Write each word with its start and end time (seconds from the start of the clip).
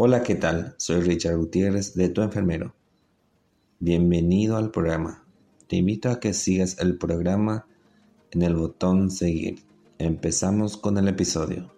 Hola, 0.00 0.22
¿qué 0.22 0.36
tal? 0.36 0.76
Soy 0.76 1.00
Richard 1.00 1.36
Gutiérrez 1.38 1.94
de 1.96 2.08
Tu 2.08 2.22
Enfermero. 2.22 2.72
Bienvenido 3.80 4.56
al 4.56 4.70
programa. 4.70 5.24
Te 5.66 5.74
invito 5.74 6.08
a 6.08 6.20
que 6.20 6.34
sigas 6.34 6.78
el 6.78 6.96
programa 6.98 7.66
en 8.30 8.42
el 8.42 8.54
botón 8.54 9.10
Seguir. 9.10 9.64
Empezamos 9.98 10.76
con 10.76 10.98
el 10.98 11.08
episodio. 11.08 11.72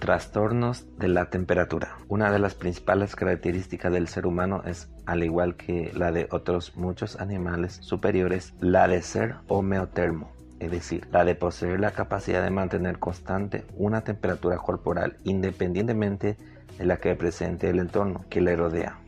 Trastornos 0.00 0.86
de 0.98 1.06
la 1.06 1.30
temperatura. 1.30 1.98
Una 2.08 2.32
de 2.32 2.40
las 2.40 2.56
principales 2.56 3.14
características 3.14 3.92
del 3.92 4.08
ser 4.08 4.26
humano 4.26 4.64
es, 4.66 4.88
al 5.06 5.22
igual 5.22 5.54
que 5.54 5.92
la 5.94 6.10
de 6.10 6.26
otros 6.32 6.76
muchos 6.76 7.20
animales 7.20 7.78
superiores, 7.80 8.54
la 8.58 8.88
de 8.88 9.02
ser 9.02 9.36
homeotermo, 9.46 10.32
es 10.58 10.72
decir, 10.72 11.06
la 11.12 11.24
de 11.24 11.36
poseer 11.36 11.78
la 11.78 11.92
capacidad 11.92 12.42
de 12.42 12.50
mantener 12.50 12.98
constante 12.98 13.64
una 13.76 14.02
temperatura 14.02 14.56
corporal 14.56 15.16
independientemente 15.22 16.26
de 16.26 16.52
la 16.84 16.98
que 16.98 17.14
presente 17.14 17.70
el 17.70 17.78
entorno 17.78 18.24
que 18.28 18.40
le 18.40 18.56
rodea. 18.56 18.98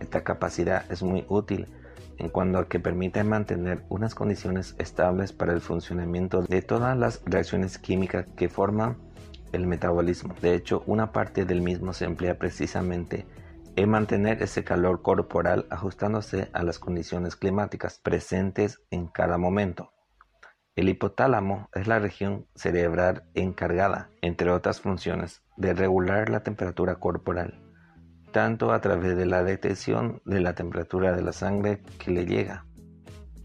Esta 0.00 0.22
capacidad 0.22 0.90
es 0.90 1.02
muy 1.02 1.24
útil 1.28 1.66
en 2.18 2.28
cuanto 2.28 2.58
a 2.58 2.68
que 2.68 2.80
permite 2.80 3.24
mantener 3.24 3.82
unas 3.88 4.14
condiciones 4.14 4.74
estables 4.78 5.32
para 5.32 5.52
el 5.52 5.60
funcionamiento 5.60 6.42
de 6.42 6.62
todas 6.62 6.96
las 6.96 7.22
reacciones 7.24 7.78
químicas 7.78 8.26
que 8.36 8.48
forman 8.48 8.96
el 9.52 9.66
metabolismo. 9.66 10.34
De 10.40 10.54
hecho, 10.54 10.82
una 10.86 11.12
parte 11.12 11.44
del 11.44 11.62
mismo 11.62 11.92
se 11.92 12.04
emplea 12.04 12.38
precisamente 12.38 13.26
en 13.76 13.88
mantener 13.88 14.42
ese 14.42 14.64
calor 14.64 15.02
corporal 15.02 15.66
ajustándose 15.70 16.50
a 16.52 16.62
las 16.62 16.78
condiciones 16.78 17.36
climáticas 17.36 17.98
presentes 17.98 18.80
en 18.90 19.06
cada 19.06 19.38
momento. 19.38 19.92
El 20.76 20.88
hipotálamo 20.88 21.68
es 21.74 21.88
la 21.88 21.98
región 21.98 22.46
cerebral 22.54 23.24
encargada, 23.34 24.08
entre 24.22 24.50
otras 24.50 24.80
funciones, 24.80 25.42
de 25.56 25.74
regular 25.74 26.30
la 26.30 26.44
temperatura 26.44 26.94
corporal, 26.94 27.60
tanto 28.30 28.72
a 28.72 28.80
través 28.80 29.16
de 29.16 29.26
la 29.26 29.42
detección 29.42 30.22
de 30.24 30.40
la 30.40 30.54
temperatura 30.54 31.12
de 31.12 31.22
la 31.22 31.32
sangre 31.32 31.82
que 31.98 32.12
le 32.12 32.24
llega, 32.24 32.66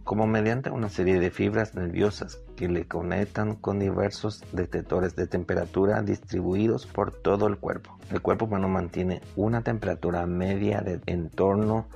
como 0.03 0.27
mediante 0.27 0.69
una 0.69 0.87
serie 0.87 1.19
de 1.19 1.31
fibras 1.31 1.73
nerviosas 1.73 2.39
que 2.55 2.69
le 2.69 2.87
conectan 2.87 3.55
con 3.55 3.79
diversos 3.79 4.43
detectores 4.51 5.15
de 5.15 5.25
temperatura 5.25 6.03
distribuidos 6.03 6.85
por 6.85 7.11
todo 7.11 7.47
el 7.47 7.57
cuerpo. 7.57 7.97
El 8.11 8.21
cuerpo 8.21 8.45
humano 8.45 8.69
mantiene 8.69 9.21
una 9.35 9.63
temperatura 9.63 10.27
media 10.27 10.81
de 10.81 11.01
en 11.07 11.31
torno 11.31 11.87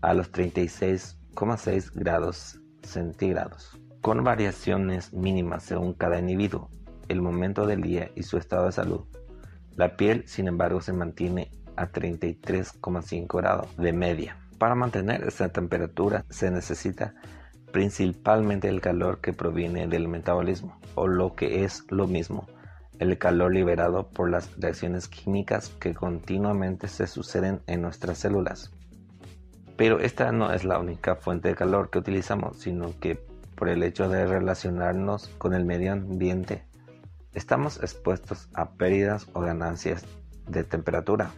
a 0.00 0.14
los 0.14 0.30
36,6 0.32 1.90
grados 1.92 2.60
centígrados, 2.82 3.80
con 4.06 4.22
variaciones 4.22 5.12
mínimas 5.12 5.64
según 5.64 5.92
cada 5.92 6.20
individuo, 6.20 6.70
el 7.08 7.20
momento 7.20 7.66
del 7.66 7.82
día 7.82 8.12
y 8.14 8.22
su 8.22 8.38
estado 8.38 8.66
de 8.66 8.70
salud. 8.70 9.00
La 9.74 9.96
piel, 9.96 10.22
sin 10.28 10.46
embargo, 10.46 10.80
se 10.80 10.92
mantiene 10.92 11.50
a 11.74 11.90
33,5 11.90 13.36
grados 13.36 13.76
de 13.76 13.92
media. 13.92 14.36
Para 14.58 14.76
mantener 14.76 15.24
esta 15.24 15.48
temperatura 15.48 16.24
se 16.30 16.52
necesita 16.52 17.14
principalmente 17.72 18.68
el 18.68 18.80
calor 18.80 19.20
que 19.20 19.32
proviene 19.32 19.88
del 19.88 20.06
metabolismo, 20.06 20.78
o 20.94 21.08
lo 21.08 21.34
que 21.34 21.64
es 21.64 21.82
lo 21.90 22.06
mismo, 22.06 22.46
el 23.00 23.18
calor 23.18 23.52
liberado 23.52 24.08
por 24.10 24.30
las 24.30 24.56
reacciones 24.56 25.08
químicas 25.08 25.70
que 25.80 25.94
continuamente 25.94 26.86
se 26.86 27.08
suceden 27.08 27.60
en 27.66 27.82
nuestras 27.82 28.18
células. 28.18 28.70
Pero 29.76 29.98
esta 29.98 30.30
no 30.30 30.52
es 30.52 30.62
la 30.62 30.78
única 30.78 31.16
fuente 31.16 31.48
de 31.48 31.56
calor 31.56 31.90
que 31.90 31.98
utilizamos, 31.98 32.60
sino 32.60 32.96
que 33.00 33.25
por 33.56 33.68
el 33.70 33.82
hecho 33.82 34.08
de 34.08 34.26
relacionarnos 34.26 35.28
con 35.38 35.54
el 35.54 35.64
medio 35.64 35.92
ambiente, 35.92 36.64
estamos 37.32 37.82
expuestos 37.82 38.48
a 38.54 38.70
pérdidas 38.72 39.26
o 39.32 39.40
ganancias 39.40 40.04
de 40.46 40.62
temperatura. 40.62 41.30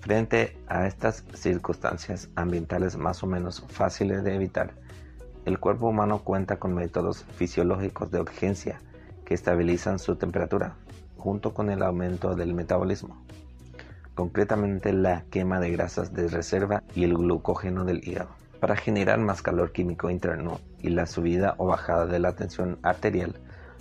Frente 0.00 0.58
a 0.66 0.86
estas 0.86 1.24
circunstancias 1.34 2.28
ambientales 2.34 2.96
más 2.96 3.22
o 3.22 3.28
menos 3.28 3.64
fáciles 3.68 4.24
de 4.24 4.34
evitar, 4.34 4.74
el 5.44 5.60
cuerpo 5.60 5.88
humano 5.88 6.22
cuenta 6.24 6.58
con 6.58 6.74
métodos 6.74 7.24
fisiológicos 7.36 8.10
de 8.10 8.20
urgencia 8.20 8.80
que 9.24 9.34
estabilizan 9.34 10.00
su 10.00 10.16
temperatura, 10.16 10.74
junto 11.16 11.54
con 11.54 11.70
el 11.70 11.84
aumento 11.84 12.34
del 12.34 12.52
metabolismo, 12.52 13.24
concretamente 14.16 14.92
la 14.92 15.24
quema 15.30 15.60
de 15.60 15.70
grasas 15.70 16.12
de 16.12 16.26
reserva 16.26 16.82
y 16.96 17.04
el 17.04 17.14
glucógeno 17.14 17.84
del 17.84 18.06
hígado, 18.06 18.30
para 18.58 18.76
generar 18.76 19.20
más 19.20 19.40
calor 19.40 19.70
químico 19.70 20.10
interno 20.10 20.60
y 20.82 20.90
la 20.90 21.06
subida 21.06 21.54
o 21.58 21.66
bajada 21.66 22.06
de 22.06 22.18
la 22.18 22.34
tensión 22.34 22.78
arterial. 22.82 23.34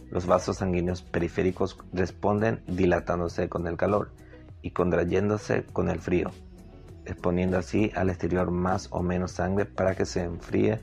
Los 0.10 0.28
vasos 0.28 0.58
sanguíneos 0.58 1.02
periféricos 1.02 1.78
responden 1.94 2.64
dilatándose 2.68 3.50
con 3.50 3.68
el 3.68 3.78
calor 3.78 4.12
y 4.62 4.72
contrayéndose 4.72 5.66
con 5.74 5.90
el 5.90 6.00
frío, 6.00 6.32
exponiendo 7.06 7.58
así 7.58 7.92
al 7.96 8.10
exterior 8.10 8.52
más 8.52 8.88
o 8.92 9.02
menos 9.02 9.32
sangre 9.32 9.66
para 9.66 9.96
que 9.96 10.06
se 10.06 10.24
enfríe 10.24 10.80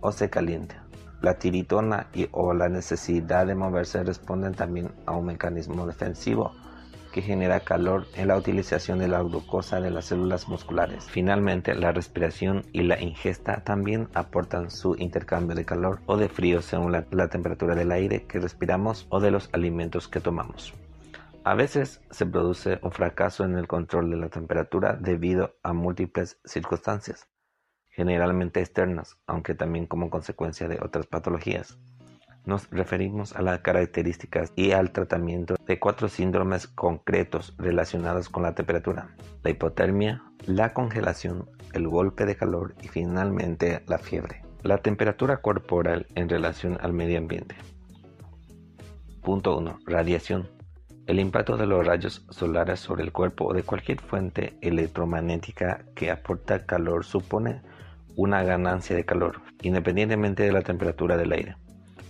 o 0.00 0.12
se 0.12 0.30
calienta. 0.30 0.84
La 1.22 1.38
tiritona 1.38 2.08
y 2.12 2.28
o 2.32 2.52
la 2.52 2.68
necesidad 2.68 3.46
de 3.46 3.54
moverse 3.54 4.04
responden 4.04 4.54
también 4.54 4.92
a 5.06 5.12
un 5.12 5.26
mecanismo 5.26 5.86
defensivo 5.86 6.52
genera 7.22 7.60
calor 7.60 8.06
en 8.14 8.28
la 8.28 8.36
utilización 8.36 8.98
de 8.98 9.08
la 9.08 9.22
glucosa 9.22 9.80
de 9.80 9.90
las 9.90 10.06
células 10.06 10.48
musculares. 10.48 11.04
Finalmente, 11.04 11.74
la 11.74 11.92
respiración 11.92 12.64
y 12.72 12.82
la 12.82 13.00
ingesta 13.00 13.62
también 13.64 14.08
aportan 14.14 14.70
su 14.70 14.96
intercambio 14.98 15.54
de 15.56 15.64
calor 15.64 16.00
o 16.06 16.16
de 16.16 16.28
frío 16.28 16.62
según 16.62 16.92
la 16.92 17.28
temperatura 17.28 17.74
del 17.74 17.92
aire 17.92 18.24
que 18.26 18.38
respiramos 18.38 19.06
o 19.08 19.20
de 19.20 19.30
los 19.30 19.48
alimentos 19.52 20.08
que 20.08 20.20
tomamos. 20.20 20.74
A 21.44 21.54
veces 21.54 22.00
se 22.10 22.26
produce 22.26 22.78
un 22.82 22.90
fracaso 22.90 23.44
en 23.44 23.56
el 23.56 23.68
control 23.68 24.10
de 24.10 24.16
la 24.16 24.28
temperatura 24.28 24.94
debido 24.94 25.54
a 25.62 25.72
múltiples 25.72 26.38
circunstancias 26.44 27.28
generalmente 27.96 28.60
externas, 28.60 29.16
aunque 29.26 29.54
también 29.54 29.86
como 29.86 30.10
consecuencia 30.10 30.68
de 30.68 30.78
otras 30.82 31.06
patologías. 31.06 31.78
Nos 32.46 32.70
referimos 32.70 33.34
a 33.34 33.42
las 33.42 33.58
características 33.58 34.52
y 34.54 34.70
al 34.70 34.92
tratamiento 34.92 35.56
de 35.66 35.80
cuatro 35.80 36.08
síndromes 36.08 36.68
concretos 36.68 37.54
relacionados 37.58 38.28
con 38.28 38.44
la 38.44 38.54
temperatura, 38.54 39.16
la 39.42 39.50
hipotermia, 39.50 40.22
la 40.46 40.72
congelación, 40.72 41.50
el 41.72 41.88
golpe 41.88 42.24
de 42.24 42.36
calor 42.36 42.76
y 42.80 42.86
finalmente 42.86 43.82
la 43.88 43.98
fiebre. 43.98 44.42
La 44.62 44.78
temperatura 44.78 45.38
corporal 45.38 46.06
en 46.14 46.28
relación 46.28 46.78
al 46.80 46.92
medio 46.92 47.18
ambiente. 47.18 47.56
Punto 49.24 49.58
1. 49.58 49.80
Radiación. 49.84 50.48
El 51.08 51.18
impacto 51.18 51.56
de 51.56 51.66
los 51.66 51.84
rayos 51.84 52.24
solares 52.30 52.78
sobre 52.78 53.02
el 53.02 53.10
cuerpo 53.10 53.46
o 53.46 53.54
de 53.54 53.64
cualquier 53.64 54.00
fuente 54.00 54.56
electromagnética 54.60 55.84
que 55.96 56.12
aporta 56.12 56.64
calor 56.64 57.04
supone 57.04 57.62
una 58.14 58.44
ganancia 58.44 58.94
de 58.94 59.04
calor, 59.04 59.42
independientemente 59.62 60.44
de 60.44 60.52
la 60.52 60.62
temperatura 60.62 61.16
del 61.16 61.32
aire. 61.32 61.56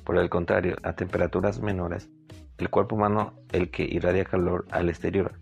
Por 0.07 0.19
el 0.19 0.31
contrario, 0.31 0.77
a 0.85 0.93
temperaturas 0.93 1.61
menores, 1.61 2.09
el 2.59 2.71
cuerpo 2.71 2.95
humano 2.95 3.35
el 3.51 3.73
que 3.73 3.83
irradia 3.83 4.25
calor 4.25 4.65
al 4.71 4.89
exterior, 4.89 5.33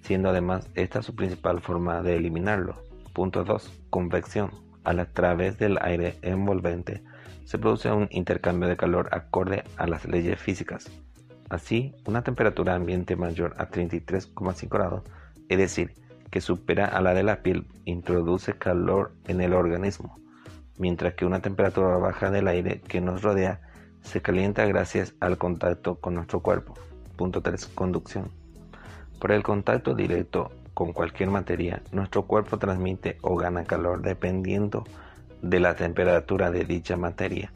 siendo 0.00 0.28
además 0.28 0.70
esta 0.76 1.02
su 1.02 1.16
principal 1.16 1.60
forma 1.60 2.02
de 2.02 2.14
eliminarlo. 2.14 2.76
Punto 3.12 3.42
2. 3.42 3.80
Convección. 3.90 4.52
A 4.84 5.04
través 5.06 5.58
del 5.58 5.76
aire 5.82 6.18
envolvente 6.22 7.02
se 7.44 7.58
produce 7.58 7.90
un 7.90 8.06
intercambio 8.12 8.68
de 8.68 8.76
calor 8.76 9.08
acorde 9.10 9.64
a 9.76 9.88
las 9.88 10.06
leyes 10.06 10.40
físicas. 10.40 10.88
Así, 11.50 11.92
una 12.06 12.22
temperatura 12.22 12.76
ambiente 12.76 13.16
mayor 13.16 13.54
a 13.58 13.70
33,5 13.70 14.68
grados, 14.68 15.02
es 15.48 15.58
decir, 15.58 15.94
que 16.30 16.40
supera 16.40 16.86
a 16.86 17.00
la 17.00 17.12
de 17.12 17.24
la 17.24 17.42
piel 17.42 17.66
introduce 17.86 18.54
calor 18.54 19.14
en 19.26 19.40
el 19.40 19.52
organismo, 19.52 20.16
mientras 20.78 21.14
que 21.14 21.26
una 21.26 21.42
temperatura 21.42 21.96
baja 21.96 22.30
del 22.30 22.46
aire 22.46 22.80
que 22.82 23.00
nos 23.00 23.22
rodea 23.22 23.60
se 24.02 24.20
calienta 24.20 24.66
gracias 24.66 25.14
al 25.20 25.38
contacto 25.38 25.96
con 25.96 26.14
nuestro 26.14 26.40
cuerpo. 26.40 26.74
Punto 27.16 27.40
3. 27.40 27.66
Conducción. 27.68 28.30
Por 29.18 29.32
el 29.32 29.42
contacto 29.42 29.94
directo 29.94 30.50
con 30.74 30.92
cualquier 30.92 31.30
materia, 31.30 31.82
nuestro 31.92 32.26
cuerpo 32.26 32.58
transmite 32.58 33.18
o 33.22 33.36
gana 33.36 33.64
calor 33.64 34.02
dependiendo 34.02 34.84
de 35.40 35.60
la 35.60 35.76
temperatura 35.76 36.50
de 36.50 36.64
dicha 36.64 36.96
materia 36.96 37.52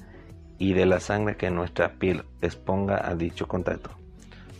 y 0.58 0.72
de 0.72 0.86
la 0.86 1.00
sangre 1.00 1.36
que 1.36 1.50
nuestra 1.50 1.94
piel 1.94 2.24
exponga 2.40 3.08
a 3.08 3.14
dicho 3.14 3.46
contacto. 3.48 3.90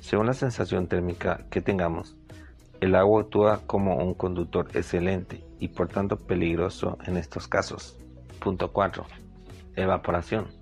Según 0.00 0.26
la 0.26 0.34
sensación 0.34 0.86
térmica 0.86 1.46
que 1.50 1.60
tengamos, 1.60 2.16
el 2.80 2.94
agua 2.94 3.22
actúa 3.22 3.62
como 3.66 3.96
un 3.96 4.14
conductor 4.14 4.68
excelente 4.74 5.44
y 5.58 5.68
por 5.68 5.88
tanto 5.88 6.18
peligroso 6.18 6.98
en 7.06 7.16
estos 7.16 7.48
casos. 7.48 7.96
Punto 8.38 8.72
4. 8.72 9.04
Evaporación. 9.76 10.55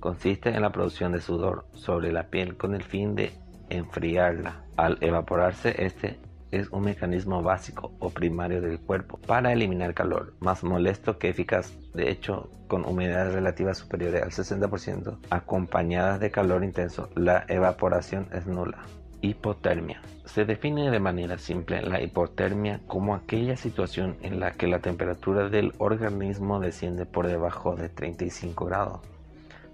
Consiste 0.00 0.48
en 0.48 0.62
la 0.62 0.72
producción 0.72 1.12
de 1.12 1.20
sudor 1.20 1.66
sobre 1.74 2.10
la 2.10 2.24
piel 2.24 2.56
con 2.56 2.74
el 2.74 2.82
fin 2.82 3.14
de 3.14 3.32
enfriarla. 3.68 4.64
Al 4.76 4.96
evaporarse, 5.02 5.74
este 5.84 6.18
es 6.50 6.70
un 6.70 6.84
mecanismo 6.84 7.42
básico 7.42 7.92
o 8.00 8.08
primario 8.08 8.62
del 8.62 8.80
cuerpo 8.80 9.18
para 9.18 9.52
eliminar 9.52 9.92
calor, 9.92 10.34
más 10.40 10.64
molesto 10.64 11.18
que 11.18 11.28
eficaz. 11.28 11.76
De 11.94 12.10
hecho, 12.10 12.50
con 12.66 12.86
humedad 12.86 13.30
relativa 13.30 13.74
superior 13.74 14.16
al 14.16 14.30
60%, 14.30 15.18
acompañadas 15.28 16.18
de 16.18 16.30
calor 16.30 16.64
intenso, 16.64 17.10
la 17.14 17.44
evaporación 17.48 18.26
es 18.32 18.46
nula. 18.46 18.78
Hipotermia. 19.20 20.00
Se 20.24 20.46
define 20.46 20.90
de 20.90 20.98
manera 20.98 21.36
simple 21.36 21.82
la 21.82 22.00
hipotermia 22.00 22.80
como 22.86 23.14
aquella 23.14 23.56
situación 23.56 24.16
en 24.22 24.40
la 24.40 24.52
que 24.52 24.66
la 24.66 24.78
temperatura 24.78 25.50
del 25.50 25.74
organismo 25.76 26.58
desciende 26.58 27.04
por 27.04 27.26
debajo 27.26 27.76
de 27.76 27.90
35 27.90 28.64
grados, 28.64 29.00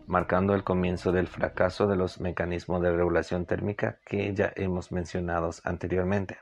marcando 0.07 0.55
el 0.55 0.65
comienzo 0.65 1.13
del 1.13 1.27
fracaso 1.27 1.87
de 1.87 1.97
los 1.97 2.21
mecanismos 2.21 2.83
de 2.83 2.93
regulación 2.93 3.47
térmica 3.47 3.99
que 4.05 4.35
ya 4.35 4.53
hemos 4.57 4.93
mencionado 4.93 5.51
anteriormente. 5.65 6.39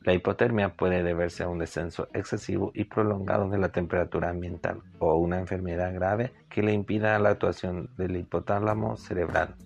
La 0.00 0.14
hipotermia 0.14 0.74
puede 0.76 1.02
deberse 1.02 1.42
a 1.42 1.48
un 1.48 1.58
descenso 1.58 2.08
excesivo 2.14 2.72
y 2.74 2.84
prolongado 2.84 3.48
de 3.50 3.58
la 3.58 3.70
temperatura 3.70 4.30
ambiental 4.30 4.82
o 4.98 5.16
una 5.16 5.38
enfermedad 5.38 5.92
grave 5.94 6.32
que 6.48 6.62
le 6.62 6.72
impida 6.72 7.18
la 7.18 7.30
actuación 7.30 7.90
del 7.96 8.16
hipotálamo 8.16 8.96
cerebral 8.96 9.56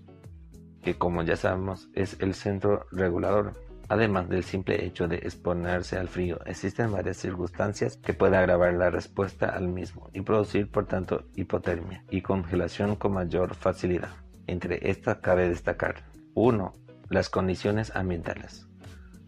que 0.85 0.97
como 0.97 1.23
ya 1.23 1.35
sabemos 1.35 1.89
es 1.95 2.21
el 2.21 2.35
centro 2.35 2.87
regulador. 2.93 3.55
Además 3.89 4.29
del 4.29 4.45
simple 4.45 4.85
hecho 4.85 5.09
de 5.09 5.17
exponerse 5.17 5.99
al 5.99 6.09
frío, 6.09 6.41
existen 6.47 6.93
varias 6.93 7.19
circunstancias 7.19 7.99
que 7.99 8.15
pueden 8.15 8.37
agravar 8.37 8.73
la 8.75 8.91
respuesta 8.91 9.51
al 9.51 9.69
mismo 9.69 10.11
y 10.13 10.23
producir 10.23 10.71
por 10.71 10.87
tanto 10.87 11.25
hipotermia 11.37 12.05
y 12.11 12.23
congelación 12.23 12.97
con 12.97 13.13
mayor 13.13 13.55
facilidad. 13.55 14.11
Entre 14.47 14.91
estas 14.91 15.19
cabe 15.19 15.49
destacar 15.49 16.05
1. 16.35 16.73
Las 17.11 17.29
condiciones 17.29 17.95
ambientales. 17.95 18.67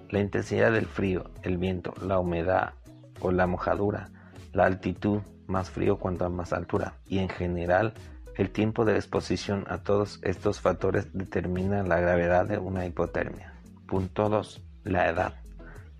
La 0.08 0.20
intensidad 0.20 0.72
del 0.72 0.86
frío, 0.86 1.30
el 1.42 1.58
viento, 1.58 1.92
la 2.00 2.18
humedad 2.18 2.74
o 3.20 3.32
la 3.32 3.46
mojadura, 3.46 4.10
la 4.52 4.64
altitud, 4.64 5.20
más 5.46 5.70
frío 5.70 5.98
cuanto 5.98 6.24
a 6.24 6.28
más 6.28 6.52
altura 6.52 6.94
y 7.06 7.18
en 7.18 7.28
general 7.28 7.94
el 8.36 8.50
tiempo 8.50 8.84
de 8.84 8.96
exposición 8.96 9.64
a 9.68 9.78
todos 9.78 10.20
estos 10.22 10.60
factores 10.60 11.12
determina 11.12 11.82
la 11.82 12.00
gravedad 12.00 12.46
de 12.46 12.58
una 12.58 12.84
hipotermia. 12.84 13.55
Punto 13.86 14.28
2. 14.28 14.62
La 14.84 15.08
edad. 15.08 15.34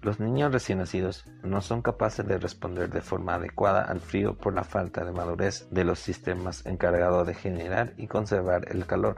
Los 0.03 0.19
niños 0.19 0.53
recién 0.53 0.79
nacidos 0.79 1.25
no 1.43 1.61
son 1.61 1.83
capaces 1.83 2.27
de 2.27 2.39
responder 2.39 2.91
de 2.91 3.01
forma 3.01 3.35
adecuada 3.35 3.83
al 3.83 4.01
frío 4.01 4.37
por 4.37 4.55
la 4.55 4.65
falta 4.65 5.05
de 5.05 5.13
madurez 5.13 5.69
de 5.71 5.85
los 5.85 6.01
sistemas 6.01 6.67
encargados 6.67 7.27
de 7.27 7.35
generar 7.35 7.95
y 7.97 8.09
conservar 8.09 8.67
el 8.73 8.87
calor. 8.87 9.17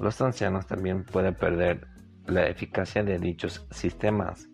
Los 0.00 0.20
ancianos 0.20 0.66
también 0.66 1.04
pueden 1.04 1.34
perder 1.34 1.86
la 2.26 2.46
eficacia 2.48 3.02
de 3.02 3.18
dichos 3.18 3.66
sistemas 3.70 4.48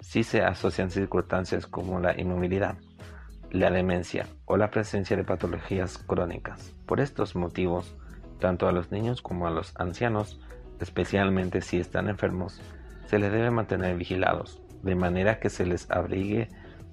si 0.00 0.24
se 0.24 0.42
asocian 0.42 0.90
circunstancias 0.90 1.68
como 1.68 2.00
la 2.00 2.20
inmovilidad, 2.20 2.76
la 3.52 3.70
demencia 3.70 4.26
o 4.44 4.56
la 4.56 4.70
presencia 4.70 5.16
de 5.16 5.22
patologías 5.22 5.98
crónicas. 5.98 6.74
Por 6.84 7.00
estos 7.00 7.36
motivos, 7.36 7.96
tanto 8.40 8.66
a 8.66 8.72
los 8.72 8.90
niños 8.90 9.22
como 9.22 9.46
a 9.46 9.50
los 9.50 9.72
ancianos, 9.76 10.40
especialmente 10.80 11.60
si 11.60 11.78
están 11.78 12.08
enfermos, 12.08 12.60
se 13.06 13.18
les 13.18 13.32
debe 13.32 13.50
mantener 13.50 13.96
vigilados, 13.96 14.62
de 14.82 14.94
manera 14.94 15.38
que 15.38 15.50
se 15.50 15.66
les 15.66 15.90
abrigue 15.90 16.48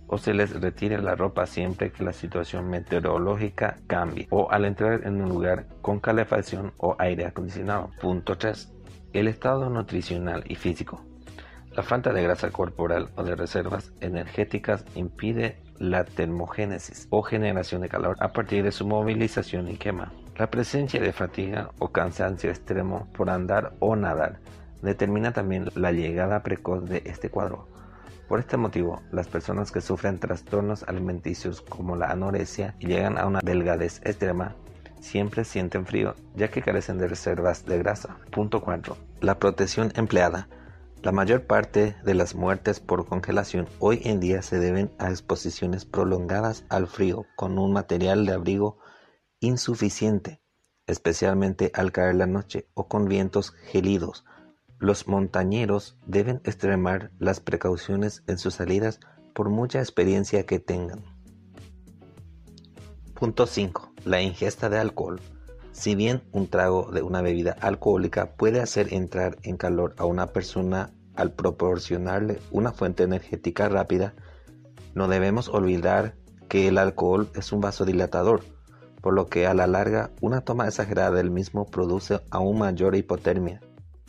o 0.07 0.18
se 0.18 0.34
les 0.34 0.60
retire 0.60 1.01
la 1.01 1.16
ropa 1.16 1.45
siempre 1.45 1.92
que 1.92 2.04
la 2.04 2.13
situación 2.13 2.69
meteorológica 2.69 3.78
cambie 3.88 4.28
o 4.30 4.50
al 4.51 4.66
entrar 4.66 5.06
en 5.06 5.22
un 5.22 5.30
lugar 5.30 5.68
con 5.81 6.00
calefacción 6.00 6.74
o 6.78 6.95
aire 6.98 7.25
acondicionado. 7.25 7.92
Punto 8.00 8.38
3. 8.38 8.74
El 9.13 9.28
estado 9.28 9.69
nutricional 9.69 10.44
y 10.48 10.56
físico. 10.56 11.04
La 11.75 11.83
falta 11.83 12.12
de 12.12 12.24
grasa 12.24 12.50
corporal 12.50 13.10
o 13.16 13.24
de 13.24 13.36
reservas 13.36 13.92
energéticas 14.01 14.83
impide 14.95 15.62
la 15.78 16.06
termogénesis 16.06 17.07
o 17.12 17.22
generación 17.22 17.81
de 17.81 17.90
calor 17.90 18.16
a 18.19 18.30
partir 18.30 18.63
de 18.63 18.72
su 18.72 18.88
movilización 18.88 19.69
y 19.69 19.78
quema. 19.78 20.12
La 20.38 20.51
presencia 20.51 21.01
de 21.01 21.13
fatiga 21.13 21.72
o 21.80 21.92
cansancio 21.92 22.51
extremo 22.51 23.07
por 23.13 23.31
andar 23.31 23.74
o 23.80 23.95
nadar 23.95 24.39
determina 24.84 25.34
también 25.34 25.69
la 25.74 25.92
llegada 25.92 26.44
precoz 26.44 26.88
de 26.88 27.01
este 27.06 27.31
cuadro. 27.31 27.68
Por 28.28 28.39
este 28.39 28.56
motivo, 28.56 29.01
las 29.12 29.28
personas 29.28 29.72
que 29.72 29.81
sufren 29.81 30.19
trastornos 30.19 30.84
alimenticios 30.84 31.62
como 31.62 31.95
la 31.95 32.12
anorexia 32.12 32.75
y 32.78 32.86
llegan 32.86 33.18
a 33.18 33.25
una 33.25 33.39
delgadez 33.42 34.00
extrema 34.04 34.54
siempre 35.00 35.44
sienten 35.44 35.88
frío 35.88 36.13
ya 36.36 36.50
que 36.50 36.62
carecen 36.62 37.00
de 37.00 37.07
reservas 37.07 37.66
de 37.66 37.80
grasa. 37.80 38.18
Punto 38.31 38.62
4. 38.62 38.95
La 39.22 39.40
protección 39.40 39.92
empleada 39.95 40.48
la 41.04 41.12
mayor 41.12 41.44
parte 41.44 41.95
de 42.04 42.16
las 42.16 42.33
muertes 42.33 42.80
por 42.80 43.06
congelación 43.06 43.68
hoy 43.80 44.01
en 44.04 44.19
día 44.19 44.42
se 44.42 44.60
deben 44.60 44.92
a 44.98 45.10
exposiciones 45.10 45.86
prolongadas 45.86 46.66
al 46.69 46.88
frío 46.88 47.25
con 47.36 47.60
un 47.60 47.72
material 47.72 48.25
de 48.25 48.33
abrigo 48.33 48.80
insuficiente, 49.39 50.42
especialmente 50.88 51.72
al 51.74 51.92
caer 51.92 52.16
la 52.16 52.28
noche 52.28 52.68
o 52.74 52.88
con 52.88 53.07
vientos 53.07 53.51
gélidos. 53.51 54.25
Los 54.80 55.07
montañeros 55.07 55.98
deben 56.06 56.42
extremar 56.44 57.12
las 57.19 57.39
precauciones 57.39 58.24
en 58.28 58.38
sus 58.38 58.56
salidas 58.56 59.00
por 59.34 59.50
mucha 59.50 59.80
experiencia 59.80 60.45
que 60.45 60.60
tengan. 60.60 61.04
Punto 63.13 63.48
5. 63.48 63.94
La 64.06 64.22
ingesta 64.22 64.69
de 64.69 64.78
alcohol. 64.78 65.19
Si 65.72 65.95
bien 65.95 66.24
un 66.31 66.48
trago 66.48 66.92
de 66.92 67.01
una 67.01 67.22
bebida 67.22 67.56
alcohólica 67.62 68.36
puede 68.36 68.62
hacer 68.62 68.94
entrar 68.94 69.38
en 69.44 69.57
calor 69.57 69.94
a 69.98 70.06
una 70.06 70.28
persona 70.28 70.92
al 71.16 71.31
proporcionarle 71.33 72.40
una 72.51 72.72
fuente 72.72 73.04
energética 73.04 73.69
rápida, 73.69 74.13
no 74.95 75.07
debemos 75.07 75.50
olvidar 75.50 76.16
que 76.48 76.68
el 76.68 76.78
alcohol 76.78 77.30
es 77.36 77.51
un 77.51 77.62
vasodilatador, 77.62 78.44
por 79.02 79.14
lo 79.14 79.28
que 79.28 79.48
a 79.48 79.54
la 79.54 79.68
larga 79.68 80.12
una 80.22 80.42
toma 80.42 80.68
exagerada 80.68 81.12
del 81.12 81.32
mismo 81.32 81.66
produce 81.66 82.20
aún 82.30 82.60
mayor 82.60 82.96
hipotermia 82.96 83.62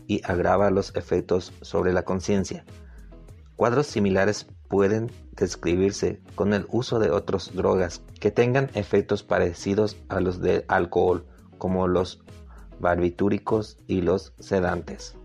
y 0.07 0.23
agrava 0.25 0.71
los 0.71 0.95
efectos 0.97 1.53
sobre 1.61 1.93
la 1.93 2.03
conciencia. 2.03 2.65
Cuadros 3.57 3.87
similares 3.87 4.47
pueden 4.69 5.11
describirse 5.33 6.21
con 6.35 6.53
el 6.53 6.67
uso 6.71 6.99
de 6.99 7.11
otras 7.11 7.55
drogas 7.55 8.03
que 8.21 8.31
tengan 8.31 8.71
efectos 8.75 9.23
parecidos 9.23 9.97
a 10.09 10.21
los 10.21 10.41
del 10.41 10.65
alcohol, 10.69 11.27
como 11.59 11.89
los 11.89 12.23
barbitúricos 12.81 13.79
y 13.87 14.01
los 14.01 14.33
sedantes. 14.39 15.17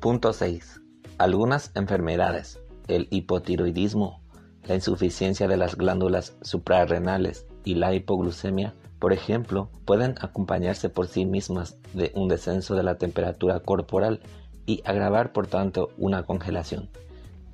Punto 0.00 0.32
6. 0.32 0.80
Algunas 1.18 1.70
enfermedades, 1.74 2.60
el 2.88 3.08
hipotiroidismo, 3.10 4.22
la 4.64 4.74
insuficiencia 4.74 5.48
de 5.48 5.56
las 5.56 5.76
glándulas 5.76 6.36
suprarrenales 6.42 7.46
y 7.64 7.74
la 7.74 7.94
hipoglucemia, 7.94 8.74
por 8.98 9.12
ejemplo, 9.12 9.68
pueden 9.84 10.14
acompañarse 10.20 10.88
por 10.88 11.08
sí 11.08 11.24
mismas 11.24 11.76
de 11.92 12.12
un 12.14 12.28
descenso 12.28 12.74
de 12.74 12.82
la 12.82 12.96
temperatura 12.96 13.60
corporal 13.60 14.20
y 14.66 14.82
agravar 14.84 15.32
por 15.32 15.46
tanto 15.46 15.90
una 15.98 16.22
congelación. 16.24 16.88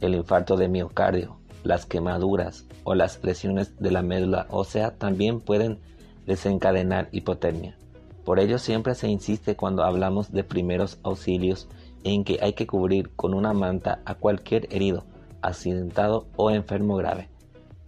El 0.01 0.15
infarto 0.15 0.57
de 0.57 0.69
miocardio, 0.69 1.37
las 1.65 1.87
quemaduras 1.87 2.67
o 2.85 2.95
las 2.95 3.23
lesiones 3.23 3.77
de 3.79 3.91
la 3.91 4.03
médula 4.03 4.47
ósea 4.51 4.93
también 4.93 5.41
pueden 5.41 5.79
desencadenar 6.27 7.09
hipotermia. 7.13 7.77
Por 8.25 8.39
ello 8.39 8.59
siempre 8.59 8.95
se 8.95 9.09
insiste 9.09 9.57
cuando 9.57 9.83
hablamos 9.83 10.33
de 10.33 10.45
primeros 10.45 10.99
auxilios 11.03 11.69
en 12.05 12.25
que 12.25 12.39
hay 12.43 12.53
que 12.53 12.67
cubrir 12.67 13.11
con 13.17 13.35
una 13.35 13.53
manta 13.53 14.01
a 14.05 14.15
cualquier 14.15 14.73
herido, 14.75 15.05
accidentado 15.43 16.27
o 16.37 16.51
enfermo 16.51 16.97
grave. 16.97 17.29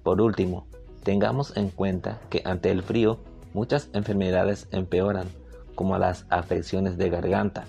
Por 0.03 0.21
último, 0.21 0.67
tengamos 1.03 1.57
en 1.57 1.69
cuenta 1.69 2.21
que 2.31 2.43
ante 2.45 2.71
el 2.71 2.83
frío 2.83 3.19
muchas 3.55 3.89
enfermedades 3.93 4.69
empeoran, 4.71 5.29
como 5.75 5.99
las 5.99 6.27
afecciones 6.31 6.97
de 6.97 7.11
garganta, 7.11 7.65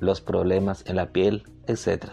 los 0.00 0.20
problemas 0.20 0.84
en 0.86 0.96
la 0.96 1.10
piel, 1.10 1.44
etc. 1.66 2.06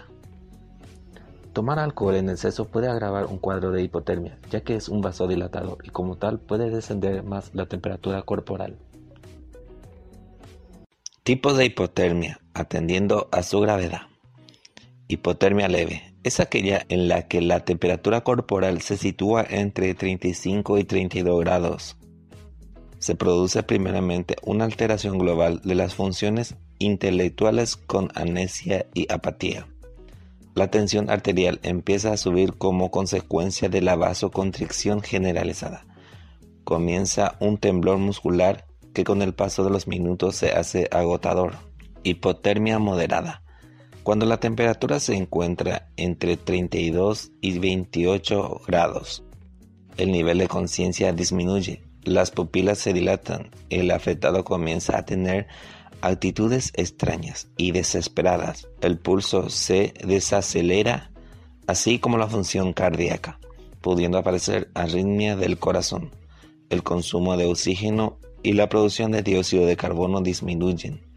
Tomar 1.52 1.80
alcohol 1.80 2.16
en 2.16 2.30
exceso 2.30 2.66
puede 2.66 2.88
agravar 2.88 3.26
un 3.26 3.38
cuadro 3.38 3.72
de 3.72 3.84
hipotermia, 3.84 4.38
ya 4.50 4.62
que 4.62 4.76
es 4.76 4.90
un 4.90 5.02
vasodilatador 5.02 5.80
y 5.84 5.90
como 5.90 6.16
tal 6.16 6.40
puede 6.40 6.70
descender 6.70 7.24
más 7.24 7.54
la 7.54 7.66
temperatura 7.66 8.22
corporal. 8.24 8.78
Tipos 11.24 11.58
de 11.58 11.66
hipotermia, 11.66 12.40
atendiendo 12.54 13.30
a 13.32 13.44
su 13.44 13.60
gravedad. 13.62 14.02
Hipotermia 15.08 15.68
leve 15.68 16.13
es 16.24 16.40
aquella 16.40 16.86
en 16.90 17.08
la 17.08 17.28
que 17.28 17.42
la 17.42 17.62
temperatura 17.62 18.22
corporal 18.22 18.82
se 18.82 18.98
sitúa 18.98 19.46
entre 19.48 19.94
35 19.94 20.78
y 20.78 20.84
32 20.86 21.40
grados. 21.42 21.98
Se 23.00 23.16
produce 23.16 23.64
primeramente 23.64 24.38
una 24.44 24.64
alteración 24.64 25.18
global 25.18 25.60
de 25.64 25.76
las 25.76 25.94
funciones 25.94 26.56
intelectuales 26.80 27.76
con 27.76 28.10
amnesia 28.16 28.86
y 28.94 29.12
apatía. 29.12 29.68
La 30.56 30.70
tensión 30.70 31.10
arterial 31.10 31.60
empieza 31.64 32.14
a 32.14 32.18
subir 32.18 32.54
como 32.54 32.92
consecuencia 32.92 33.70
de 33.70 33.82
la 33.82 33.96
vasoconstricción 33.96 35.02
generalizada. 35.02 35.86
Comienza 36.64 37.36
un 37.40 37.58
temblor 37.58 37.98
muscular 37.98 38.66
que 38.94 39.04
con 39.04 39.22
el 39.22 39.34
paso 39.34 39.64
de 39.64 39.72
los 39.72 39.88
minutos 39.88 40.36
se 40.36 40.52
hace 40.52 40.88
agotador. 40.92 41.56
Hipotermia 42.04 42.80
moderada. 42.80 43.44
Cuando 44.04 44.26
la 44.26 44.38
temperatura 44.38 45.00
se 45.00 45.16
encuentra 45.16 45.88
entre 45.96 46.36
32 46.36 47.32
y 47.40 47.58
28 47.58 48.62
grados, 48.68 49.24
el 49.96 50.12
nivel 50.12 50.40
de 50.40 50.50
conciencia 50.50 51.14
disminuye, 51.14 51.82
las 52.04 52.30
pupilas 52.32 52.80
se 52.80 52.92
dilatan, 52.92 53.52
el 53.70 53.92
afectado 53.92 54.44
comienza 54.44 54.98
a 54.98 55.06
tener 55.06 55.48
actitudes 56.02 56.74
extrañas 56.76 57.48
y 57.56 57.72
desesperadas. 57.72 58.68
El 58.82 58.98
pulso 59.00 59.50
se 59.50 59.94
desacelera, 60.06 61.12
así 61.66 61.98
como 61.98 62.18
la 62.18 62.28
función 62.28 62.74
cardíaca, 62.74 63.40
pudiendo 63.80 64.18
aparecer 64.18 64.70
arritmia 64.74 65.38
del 65.38 65.58
corazón. 65.58 66.12
El 66.70 66.84
consumo 66.84 67.38
de 67.38 67.46
oxígeno 67.46 68.18
y 68.44 68.52
la 68.52 68.68
producción 68.68 69.12
de 69.12 69.24
dióxido 69.24 69.66
de 69.66 69.78
carbono 69.78 70.20
disminuyen, 70.20 71.13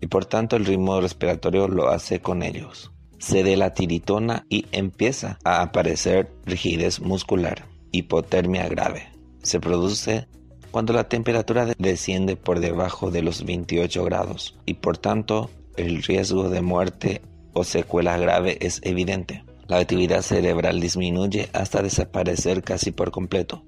y 0.00 0.06
por 0.06 0.26
tanto 0.26 0.56
el 0.56 0.64
ritmo 0.64 1.00
respiratorio 1.00 1.68
lo 1.68 1.88
hace 1.88 2.20
con 2.20 2.42
ellos. 2.42 2.92
Se 3.18 3.42
de 3.42 3.56
la 3.56 3.74
tiritona 3.74 4.44
y 4.48 4.66
empieza 4.72 5.38
a 5.44 5.62
aparecer 5.62 6.30
rigidez 6.44 7.00
muscular, 7.00 7.66
hipotermia 7.90 8.68
grave. 8.68 9.08
Se 9.42 9.60
produce 9.60 10.26
cuando 10.70 10.92
la 10.92 11.08
temperatura 11.08 11.66
desciende 11.78 12.36
por 12.36 12.60
debajo 12.60 13.10
de 13.10 13.22
los 13.22 13.44
28 13.44 14.04
grados 14.04 14.58
y 14.66 14.74
por 14.74 14.98
tanto 14.98 15.50
el 15.76 16.02
riesgo 16.02 16.50
de 16.50 16.62
muerte 16.62 17.22
o 17.52 17.64
secuela 17.64 18.18
grave 18.18 18.58
es 18.60 18.80
evidente. 18.82 19.44
La 19.66 19.78
actividad 19.78 20.22
cerebral 20.22 20.80
disminuye 20.80 21.48
hasta 21.52 21.82
desaparecer 21.82 22.62
casi 22.62 22.90
por 22.90 23.10
completo. 23.10 23.62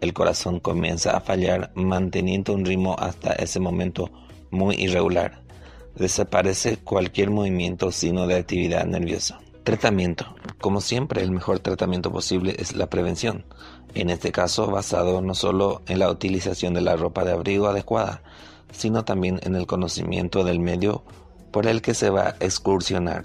El 0.00 0.12
corazón 0.12 0.58
comienza 0.60 1.16
a 1.16 1.20
fallar 1.20 1.70
manteniendo 1.74 2.54
un 2.54 2.64
ritmo 2.64 2.96
hasta 2.98 3.34
ese 3.34 3.60
momento 3.60 4.10
muy 4.50 4.76
irregular. 4.76 5.42
Desaparece 6.00 6.78
cualquier 6.78 7.30
movimiento 7.30 7.86
o 7.86 7.92
signo 7.92 8.26
de 8.26 8.34
actividad 8.36 8.84
nerviosa. 8.86 9.38
Tratamiento. 9.62 10.34
Como 10.58 10.80
siempre, 10.80 11.22
el 11.22 11.30
mejor 11.30 11.60
tratamiento 11.60 12.10
posible 12.10 12.56
es 12.58 12.74
la 12.74 12.88
prevención 12.88 13.44
en 13.94 14.10
este 14.10 14.32
caso 14.32 14.66
basado 14.68 15.20
no 15.20 15.34
solo 15.34 15.82
en 15.86 15.98
la 15.98 16.10
utilización 16.10 16.74
de 16.74 16.80
la 16.80 16.96
ropa 16.96 17.24
de 17.24 17.32
abrigo 17.32 17.68
adecuada, 17.68 18.22
sino 18.72 19.04
también 19.04 19.40
en 19.42 19.54
el 19.54 19.66
conocimiento 19.66 20.42
del 20.42 20.58
medio 20.58 21.04
por 21.52 21.66
el 21.66 21.82
que 21.82 21.94
se 21.94 22.10
va 22.10 22.28
a 22.28 22.36
excursionar. 22.40 23.24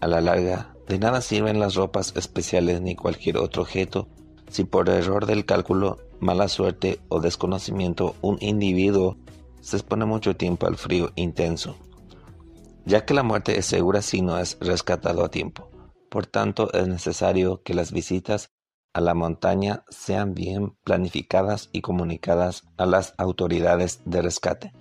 A 0.00 0.08
la 0.08 0.20
larga, 0.20 0.74
de 0.88 0.98
nada 0.98 1.20
sirven 1.20 1.60
las 1.60 1.76
ropas 1.76 2.12
especiales 2.16 2.80
ni 2.80 2.96
cualquier 2.96 3.38
otro 3.38 3.62
objeto 3.62 4.08
si 4.50 4.64
por 4.64 4.88
error 4.88 5.26
del 5.26 5.44
cálculo, 5.44 5.98
mala 6.20 6.48
suerte 6.48 6.98
o 7.08 7.20
desconocimiento 7.20 8.16
un 8.22 8.38
individuo 8.40 9.16
se 9.60 9.76
expone 9.76 10.06
mucho 10.06 10.36
tiempo 10.36 10.66
al 10.66 10.76
frío 10.76 11.12
intenso, 11.16 11.76
ya 12.88 13.04
que 13.04 13.12
la 13.12 13.22
muerte 13.22 13.58
es 13.58 13.66
segura 13.66 14.00
si 14.00 14.22
no 14.22 14.38
es 14.38 14.56
rescatado 14.60 15.22
a 15.22 15.30
tiempo. 15.30 15.70
Por 16.08 16.26
tanto, 16.26 16.72
es 16.72 16.88
necesario 16.88 17.62
que 17.62 17.74
las 17.74 17.92
visitas 17.92 18.50
a 18.94 19.02
la 19.02 19.12
montaña 19.12 19.84
sean 19.90 20.32
bien 20.32 20.74
planificadas 20.84 21.68
y 21.72 21.82
comunicadas 21.82 22.64
a 22.78 22.86
las 22.86 23.12
autoridades 23.18 24.00
de 24.06 24.22
rescate 24.22 24.72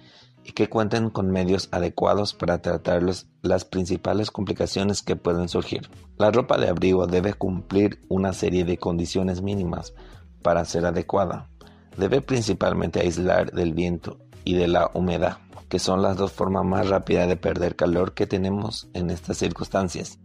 y 0.45 0.53
que 0.53 0.69
cuenten 0.69 1.09
con 1.09 1.29
medios 1.29 1.67
adecuados 1.73 2.33
para 2.33 2.61
tratar 2.61 3.03
las 3.41 3.65
principales 3.65 4.31
complicaciones 4.31 5.01
que 5.01 5.17
pueden 5.17 5.49
surgir. 5.49 5.89
La 6.17 6.31
ropa 6.31 6.57
de 6.57 6.69
abrigo 6.69 7.07
debe 7.07 7.33
cumplir 7.33 8.05
una 8.07 8.31
serie 8.31 8.63
de 8.63 8.77
condiciones 8.77 9.41
mínimas 9.41 9.93
para 10.41 10.63
ser 10.63 10.85
adecuada. 10.85 11.49
Debe 11.97 12.21
principalmente 12.21 13.01
aislar 13.01 13.51
del 13.51 13.73
viento 13.73 14.19
y 14.45 14.55
de 14.55 14.69
la 14.69 14.89
humedad, 14.93 15.39
que 15.69 15.79
son 15.79 16.01
las 16.01 16.17
dos 16.17 16.31
formas 16.31 16.65
más 16.65 16.89
rápidas 16.89 17.27
de 17.27 17.37
perder 17.37 17.75
calor 17.75 18.13
que 18.13 18.27
tenemos 18.27 18.87
en 18.93 19.09
estas 19.09 19.37
circunstancias 19.37 20.19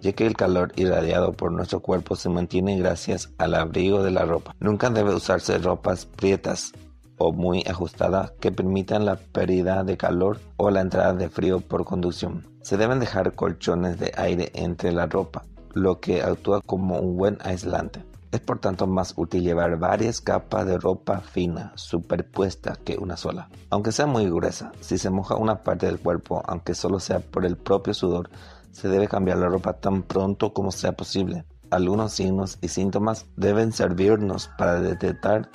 ya 0.00 0.12
que 0.12 0.26
el 0.26 0.36
calor 0.36 0.72
irradiado 0.76 1.32
por 1.32 1.52
nuestro 1.52 1.80
cuerpo 1.80 2.16
se 2.16 2.28
mantiene 2.28 2.78
gracias 2.78 3.30
al 3.38 3.54
abrigo 3.54 4.02
de 4.02 4.10
la 4.10 4.24
ropa. 4.24 4.54
Nunca 4.60 4.90
debe 4.90 5.14
usarse 5.14 5.58
ropas 5.58 6.06
prietas 6.06 6.72
o 7.16 7.32
muy 7.32 7.64
ajustadas 7.66 8.32
que 8.40 8.52
permitan 8.52 9.04
la 9.04 9.16
pérdida 9.16 9.82
de 9.82 9.96
calor 9.96 10.38
o 10.56 10.70
la 10.70 10.80
entrada 10.80 11.14
de 11.14 11.28
frío 11.28 11.60
por 11.60 11.84
conducción. 11.84 12.46
Se 12.62 12.76
deben 12.76 13.00
dejar 13.00 13.32
colchones 13.34 13.98
de 13.98 14.12
aire 14.16 14.52
entre 14.54 14.92
la 14.92 15.06
ropa, 15.06 15.44
lo 15.72 16.00
que 16.00 16.22
actúa 16.22 16.60
como 16.64 16.98
un 17.00 17.16
buen 17.16 17.38
aislante. 17.40 18.04
Es 18.30 18.40
por 18.40 18.58
tanto 18.58 18.86
más 18.86 19.14
útil 19.16 19.42
llevar 19.42 19.78
varias 19.78 20.20
capas 20.20 20.66
de 20.66 20.76
ropa 20.76 21.20
fina 21.20 21.72
superpuesta 21.76 22.76
que 22.84 22.98
una 22.98 23.16
sola. 23.16 23.48
Aunque 23.70 23.90
sea 23.90 24.06
muy 24.06 24.26
gruesa, 24.26 24.72
si 24.80 24.98
se 24.98 25.08
moja 25.08 25.36
una 25.36 25.62
parte 25.62 25.86
del 25.86 25.98
cuerpo, 25.98 26.42
aunque 26.46 26.74
solo 26.74 27.00
sea 27.00 27.20
por 27.20 27.46
el 27.46 27.56
propio 27.56 27.94
sudor, 27.94 28.28
se 28.70 28.88
debe 28.88 29.08
cambiar 29.08 29.38
la 29.38 29.48
ropa 29.48 29.74
tan 29.74 30.02
pronto 30.02 30.52
como 30.52 30.72
sea 30.72 30.92
posible. 30.92 31.44
Algunos 31.70 32.12
signos 32.12 32.58
y 32.60 32.68
síntomas 32.68 33.26
deben 33.36 33.72
servirnos 33.72 34.50
para 34.58 34.80
detectar 34.80 35.48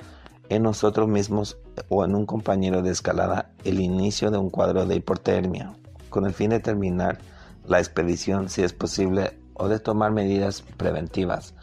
en 0.48 0.64
nosotros 0.64 1.08
mismos 1.08 1.56
o 1.88 2.04
en 2.04 2.14
un 2.14 2.26
compañero 2.26 2.82
de 2.82 2.90
escalada 2.90 3.50
el 3.64 3.80
inicio 3.80 4.30
de 4.30 4.38
un 4.38 4.50
cuadro 4.50 4.84
de 4.84 4.96
hipotermia, 4.96 5.74
con 6.10 6.26
el 6.26 6.34
fin 6.34 6.50
de 6.50 6.60
terminar 6.60 7.18
la 7.66 7.78
expedición 7.78 8.48
si 8.48 8.62
es 8.62 8.72
posible 8.72 9.38
o 9.54 9.68
de 9.68 9.78
tomar 9.78 10.10
medidas 10.10 10.62
preventivas. 10.76 11.54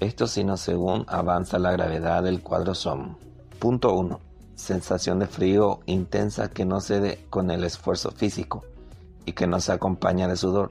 Estos 0.00 0.32
signos 0.32 0.60
según 0.60 1.06
avanza 1.08 1.58
la 1.58 1.72
gravedad 1.72 2.22
del 2.22 2.42
cuadro 2.42 2.74
son. 2.74 3.16
Punto 3.58 3.94
1. 3.94 4.20
Sensación 4.54 5.20
de 5.20 5.26
frío 5.26 5.80
intensa 5.86 6.50
que 6.50 6.66
no 6.66 6.82
cede 6.82 7.24
con 7.30 7.50
el 7.50 7.64
esfuerzo 7.64 8.10
físico 8.10 8.62
y 9.24 9.32
que 9.32 9.46
no 9.46 9.58
se 9.58 9.72
acompaña 9.72 10.28
de 10.28 10.36
sudor 10.36 10.70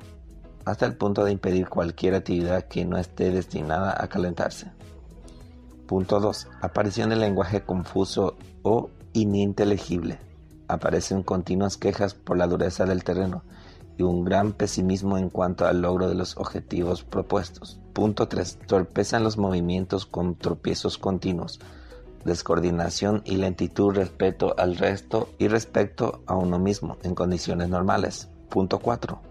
hasta 0.63 0.85
el 0.85 0.95
punto 0.95 1.23
de 1.23 1.31
impedir 1.31 1.69
cualquier 1.69 2.13
actividad 2.13 2.65
que 2.65 2.85
no 2.85 2.99
esté 2.99 3.31
destinada 3.31 3.95
a 3.97 4.07
calentarse. 4.07 4.71
Punto 5.87 6.19
2. 6.19 6.47
Aparición 6.61 7.09
de 7.09 7.15
lenguaje 7.15 7.63
confuso 7.63 8.35
o 8.61 8.91
ininteligible. 9.13 10.19
Aparecen 10.67 11.23
continuas 11.23 11.77
quejas 11.77 12.13
por 12.13 12.37
la 12.37 12.45
dureza 12.45 12.85
del 12.85 13.03
terreno 13.03 13.41
y 13.97 14.03
un 14.03 14.23
gran 14.23 14.53
pesimismo 14.53 15.17
en 15.17 15.31
cuanto 15.31 15.65
al 15.65 15.81
logro 15.81 16.09
de 16.09 16.15
los 16.15 16.37
objetivos 16.37 17.03
propuestos. 17.03 17.79
Punto 17.95 18.27
3. 18.27 18.59
Torpeza 18.67 19.21
los 19.21 19.37
movimientos 19.37 20.05
con 20.05 20.35
tropiezos 20.35 20.97
continuos, 20.97 21.61
descoordinación 22.25 23.21
y 23.23 23.37
lentitud 23.37 23.95
respecto 23.95 24.53
al 24.57 24.75
resto 24.75 25.29
y 25.37 25.47
respecto 25.47 26.21
a 26.27 26.35
uno 26.35 26.59
mismo 26.59 26.97
en 27.03 27.15
condiciones 27.15 27.69
normales. 27.69 28.27
Punto 28.49 28.79
4 28.79 29.21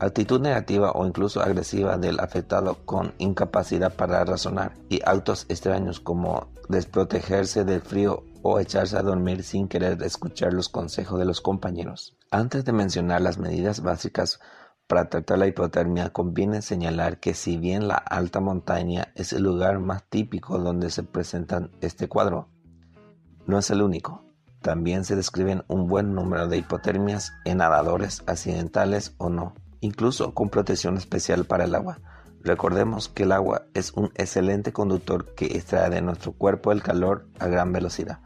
actitud 0.00 0.40
negativa 0.40 0.92
o 0.92 1.06
incluso 1.06 1.42
agresiva 1.42 1.98
del 1.98 2.20
afectado 2.20 2.78
con 2.86 3.12
incapacidad 3.18 3.94
para 3.94 4.24
razonar 4.24 4.72
y 4.88 5.00
actos 5.04 5.44
extraños 5.48 6.00
como 6.00 6.48
desprotegerse 6.68 7.64
del 7.64 7.82
frío 7.82 8.24
o 8.42 8.58
echarse 8.58 8.96
a 8.96 9.02
dormir 9.02 9.42
sin 9.44 9.68
querer 9.68 10.02
escuchar 10.02 10.54
los 10.54 10.70
consejos 10.70 11.18
de 11.18 11.26
los 11.26 11.42
compañeros. 11.42 12.16
Antes 12.30 12.64
de 12.64 12.72
mencionar 12.72 13.20
las 13.20 13.38
medidas 13.38 13.82
básicas 13.82 14.40
para 14.90 15.08
tratar 15.08 15.38
la 15.38 15.46
hipotermia, 15.46 16.10
conviene 16.10 16.62
señalar 16.62 17.20
que 17.20 17.34
si 17.34 17.56
bien 17.56 17.86
la 17.86 17.94
alta 17.94 18.40
montaña 18.40 19.12
es 19.14 19.32
el 19.32 19.44
lugar 19.44 19.78
más 19.78 20.02
típico 20.02 20.58
donde 20.58 20.90
se 20.90 21.04
presentan 21.04 21.70
este 21.80 22.08
cuadro, 22.08 22.48
no 23.46 23.56
es 23.56 23.70
el 23.70 23.82
único. 23.82 24.24
También 24.60 25.04
se 25.04 25.14
describen 25.14 25.62
un 25.68 25.86
buen 25.86 26.12
número 26.16 26.48
de 26.48 26.56
hipotermias 26.58 27.32
en 27.44 27.58
nadadores 27.58 28.24
accidentales 28.26 29.14
o 29.18 29.30
no 29.30 29.54
incluso 29.80 30.34
con 30.34 30.50
protección 30.50 30.96
especial 30.96 31.44
para 31.44 31.66
el 31.66 31.74
agua. 31.76 32.00
Recordemos 32.42 33.08
que 33.08 33.22
el 33.22 33.32
agua 33.32 33.66
es 33.74 33.92
un 33.92 34.10
excelente 34.16 34.72
conductor 34.72 35.34
que 35.36 35.46
extrae 35.56 35.88
de 35.88 36.02
nuestro 36.02 36.32
cuerpo 36.32 36.72
el 36.72 36.82
calor 36.82 37.28
a 37.38 37.46
gran 37.46 37.72
velocidad 37.72 38.20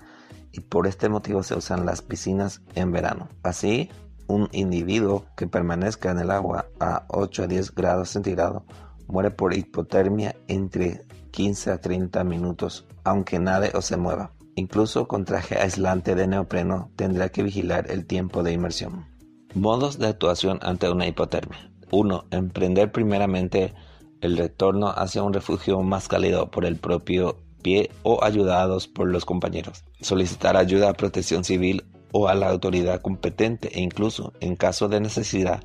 y 0.50 0.60
por 0.60 0.86
este 0.86 1.08
motivo 1.08 1.42
se 1.42 1.56
usan 1.56 1.84
las 1.84 2.00
piscinas 2.00 2.62
en 2.74 2.90
verano. 2.90 3.28
Así, 3.42 3.90
un 4.26 4.48
individuo 4.52 5.26
que 5.36 5.46
permanezca 5.46 6.10
en 6.10 6.18
el 6.18 6.30
agua 6.30 6.66
a 6.80 7.04
8 7.08 7.44
a 7.44 7.46
10 7.46 7.74
grados 7.74 8.10
centígrados 8.10 8.62
muere 9.06 9.30
por 9.30 9.54
hipotermia 9.54 10.34
entre 10.48 11.02
15 11.30 11.72
a 11.72 11.80
30 11.80 12.24
minutos, 12.24 12.86
aunque 13.04 13.38
nade 13.38 13.72
o 13.74 13.82
se 13.82 13.96
mueva. 13.96 14.32
Incluso 14.56 15.08
con 15.08 15.24
traje 15.24 15.58
aislante 15.58 16.14
de 16.14 16.26
neopreno 16.26 16.90
tendrá 16.96 17.28
que 17.28 17.42
vigilar 17.42 17.90
el 17.90 18.06
tiempo 18.06 18.42
de 18.42 18.52
inmersión. 18.52 19.06
Modos 19.54 19.98
de 19.98 20.08
actuación 20.08 20.58
ante 20.62 20.88
una 20.88 21.06
hipotermia. 21.06 21.70
1. 21.90 22.26
Emprender 22.30 22.92
primeramente 22.92 23.74
el 24.20 24.36
retorno 24.36 24.88
hacia 24.88 25.22
un 25.22 25.32
refugio 25.32 25.80
más 25.82 26.08
cálido 26.08 26.50
por 26.50 26.64
el 26.64 26.76
propio 26.76 27.36
pie 27.62 27.90
o 28.02 28.22
ayudados 28.22 28.88
por 28.88 29.08
los 29.08 29.24
compañeros. 29.24 29.84
Solicitar 30.00 30.56
ayuda 30.56 30.90
a 30.90 30.94
protección 30.94 31.44
civil 31.44 31.84
o 32.16 32.28
a 32.28 32.34
la 32.36 32.48
autoridad 32.48 33.02
competente 33.02 33.76
e 33.76 33.80
incluso, 33.80 34.32
en 34.40 34.54
caso 34.54 34.88
de 34.88 35.00
necesidad, 35.00 35.64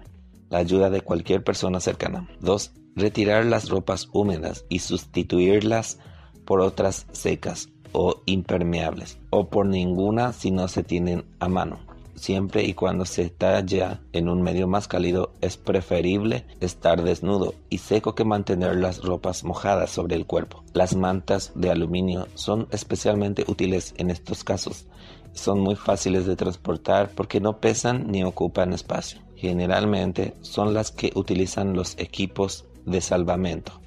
la 0.49 0.57
ayuda 0.57 0.89
de 0.89 1.01
cualquier 1.01 1.43
persona 1.43 1.79
cercana. 1.79 2.27
2. 2.41 2.71
Retirar 2.95 3.45
las 3.45 3.69
ropas 3.69 4.09
húmedas 4.13 4.65
y 4.67 4.79
sustituirlas 4.79 5.99
por 6.45 6.61
otras 6.61 7.05
secas 7.11 7.69
o 7.91 8.23
impermeables 8.25 9.19
o 9.29 9.47
por 9.49 9.67
ninguna 9.67 10.33
si 10.33 10.49
no 10.49 10.67
se 10.67 10.81
tienen 10.81 11.23
a 11.39 11.49
mano 11.49 11.79
siempre 12.19 12.63
y 12.63 12.73
cuando 12.73 13.05
se 13.05 13.23
está 13.23 13.59
ya 13.61 14.01
en 14.11 14.29
un 14.29 14.41
medio 14.41 14.67
más 14.67 14.87
cálido 14.87 15.31
es 15.41 15.57
preferible 15.57 16.45
estar 16.59 17.01
desnudo 17.01 17.55
y 17.69 17.79
seco 17.79 18.13
que 18.13 18.25
mantener 18.25 18.75
las 18.75 19.01
ropas 19.01 19.43
mojadas 19.43 19.89
sobre 19.89 20.15
el 20.15 20.25
cuerpo. 20.25 20.63
Las 20.73 20.95
mantas 20.95 21.51
de 21.55 21.71
aluminio 21.71 22.27
son 22.35 22.67
especialmente 22.71 23.45
útiles 23.47 23.93
en 23.97 24.09
estos 24.09 24.43
casos 24.43 24.85
son 25.33 25.59
muy 25.59 25.75
fáciles 25.75 26.25
de 26.25 26.35
transportar 26.35 27.11
porque 27.15 27.39
no 27.39 27.59
pesan 27.59 28.07
ni 28.11 28.23
ocupan 28.23 28.73
espacio. 28.73 29.21
Generalmente 29.35 30.33
son 30.41 30.73
las 30.73 30.91
que 30.91 31.11
utilizan 31.15 31.73
los 31.73 31.97
equipos 31.97 32.65
de 32.85 33.01
salvamento. 33.01 33.79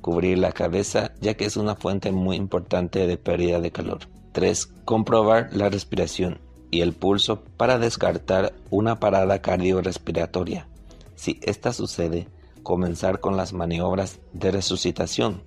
Cubrir 0.00 0.38
la 0.38 0.52
cabeza 0.52 1.12
ya 1.20 1.34
que 1.34 1.44
es 1.44 1.56
una 1.56 1.76
fuente 1.76 2.12
muy 2.12 2.36
importante 2.36 3.06
de 3.06 3.16
pérdida 3.18 3.60
de 3.60 3.70
calor. 3.70 4.08
3. 4.32 4.66
Comprobar 4.84 5.50
la 5.52 5.68
respiración 5.68 6.40
y 6.70 6.80
el 6.80 6.92
pulso 6.92 7.42
para 7.56 7.78
descartar 7.78 8.54
una 8.70 9.00
parada 9.00 9.42
cardiorrespiratoria. 9.42 10.68
Si 11.16 11.38
esta 11.42 11.72
sucede, 11.72 12.28
comenzar 12.62 13.20
con 13.20 13.36
las 13.36 13.52
maniobras 13.52 14.20
de 14.32 14.50
resucitación 14.50 15.42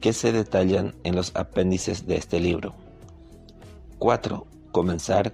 que 0.00 0.12
se 0.12 0.32
detallan 0.32 0.94
en 1.04 1.16
los 1.16 1.34
apéndices 1.34 2.06
de 2.06 2.16
este 2.16 2.40
libro. 2.40 2.74
4. 3.98 4.46
Comenzar 4.72 5.32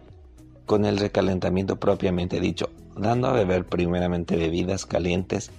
con 0.67 0.85
el 0.85 0.99
recalentamiento 0.99 1.81
propiamente 1.81 2.41
dicho, 2.41 2.71
dando 2.97 3.29
a 3.29 3.33
beber 3.33 3.67
primeramente 3.67 4.37
bebidas 4.37 4.87
calientes 4.87 5.51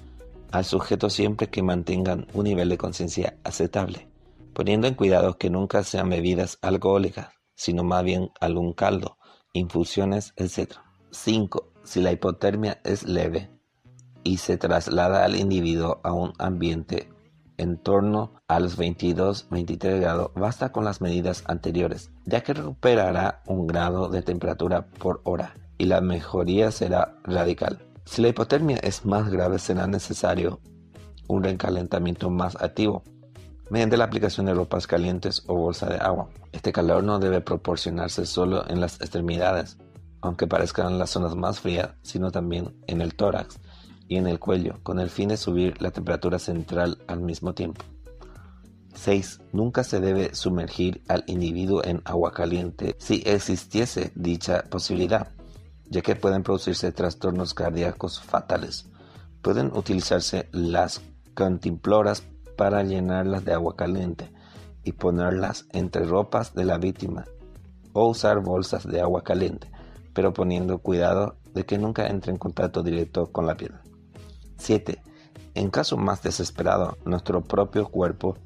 al 0.51 0.65
sujeto 0.65 1.09
siempre 1.09 1.47
que 1.47 1.63
mantengan 1.63 2.27
un 2.33 2.45
nivel 2.45 2.69
de 2.69 2.77
conciencia 2.77 3.37
aceptable, 3.43 4.07
poniendo 4.53 4.87
en 4.87 4.93
cuidado 4.93 5.37
que 5.37 5.49
nunca 5.49 5.83
sean 5.83 6.09
bebidas 6.09 6.59
alcohólicas, 6.61 7.29
sino 7.55 7.83
más 7.83 8.03
bien 8.03 8.29
algún 8.39 8.73
caldo, 8.73 9.17
infusiones, 9.51 10.33
etc. 10.37 10.75
5. 11.11 11.71
Si 11.83 12.01
la 12.01 12.11
hipotermia 12.11 12.79
es 12.83 13.03
leve 13.03 13.49
y 14.23 14.37
se 14.37 14.57
traslada 14.57 15.25
al 15.25 15.35
individuo 15.35 15.99
a 16.03 16.13
un 16.13 16.33
ambiente 16.37 17.09
en 17.57 17.77
torno 17.77 18.33
a 18.47 18.59
los 18.59 18.77
22-23 18.77 19.99
grados, 19.99 20.31
basta 20.35 20.71
con 20.71 20.85
las 20.85 21.01
medidas 21.01 21.43
anteriores, 21.47 22.11
ya 22.25 22.41
que 22.41 22.53
recuperará 22.53 23.41
un 23.45 23.67
grado 23.67 24.09
de 24.09 24.21
temperatura 24.21 24.87
por 24.87 25.21
hora 25.23 25.55
y 25.77 25.85
la 25.85 26.01
mejoría 26.01 26.71
será 26.71 27.15
radical. 27.23 27.79
Si 28.05 28.21
la 28.21 28.29
hipotermia 28.29 28.77
es 28.77 29.05
más 29.05 29.29
grave, 29.29 29.59
será 29.59 29.87
necesario 29.87 30.59
un 31.27 31.43
recalentamiento 31.43 32.29
más 32.29 32.55
activo 32.61 33.03
mediante 33.69 33.97
la 33.97 34.03
aplicación 34.05 34.45
de 34.45 34.53
ropas 34.53 34.87
calientes 34.87 35.43
o 35.47 35.55
bolsa 35.55 35.87
de 35.87 35.97
agua. 35.97 36.29
Este 36.51 36.71
calor 36.71 37.03
no 37.03 37.19
debe 37.19 37.41
proporcionarse 37.41 38.25
solo 38.25 38.67
en 38.69 38.81
las 38.81 38.99
extremidades, 39.01 39.77
aunque 40.21 40.47
parezcan 40.47 40.99
las 40.99 41.09
zonas 41.09 41.35
más 41.35 41.59
frías, 41.59 41.91
sino 42.01 42.31
también 42.31 42.75
en 42.87 43.01
el 43.01 43.15
tórax 43.15 43.59
y 44.07 44.17
en 44.17 44.27
el 44.27 44.39
cuello, 44.39 44.79
con 44.83 44.99
el 44.99 45.09
fin 45.09 45.29
de 45.29 45.37
subir 45.37 45.81
la 45.81 45.91
temperatura 45.91 46.39
central 46.39 46.99
al 47.07 47.21
mismo 47.21 47.53
tiempo. 47.53 47.83
6. 48.93 49.41
Nunca 49.51 49.83
se 49.83 49.99
debe 49.99 50.35
sumergir 50.35 51.03
al 51.07 51.23
individuo 51.27 51.83
en 51.83 52.01
agua 52.05 52.31
caliente 52.31 52.95
si 52.99 53.23
existiese 53.25 54.11
dicha 54.15 54.63
posibilidad, 54.69 55.29
ya 55.89 56.01
que 56.01 56.15
pueden 56.15 56.43
producirse 56.43 56.91
trastornos 56.91 57.53
cardíacos 57.53 58.21
fatales. 58.21 58.87
Pueden 59.41 59.75
utilizarse 59.75 60.47
las 60.51 61.01
cantimploras 61.33 62.23
para 62.55 62.83
llenarlas 62.83 63.43
de 63.45 63.53
agua 63.53 63.75
caliente 63.75 64.31
y 64.83 64.93
ponerlas 64.93 65.65
entre 65.73 66.05
ropas 66.05 66.53
de 66.53 66.65
la 66.65 66.77
víctima 66.77 67.25
o 67.93 68.07
usar 68.07 68.41
bolsas 68.41 68.87
de 68.87 69.01
agua 69.01 69.23
caliente, 69.23 69.69
pero 70.13 70.33
poniendo 70.33 70.79
cuidado 70.79 71.35
de 71.53 71.65
que 71.65 71.77
nunca 71.77 72.07
entre 72.07 72.31
en 72.31 72.37
contacto 72.37 72.83
directo 72.83 73.31
con 73.31 73.45
la 73.45 73.55
piel. 73.55 73.73
7. 74.63 74.99
En 75.55 75.69
caso 75.69 75.97
más 75.97 76.23
desesperado, 76.23 76.97
nuestro 77.05 77.41
propio 77.41 77.87
cuerpo 77.87 78.37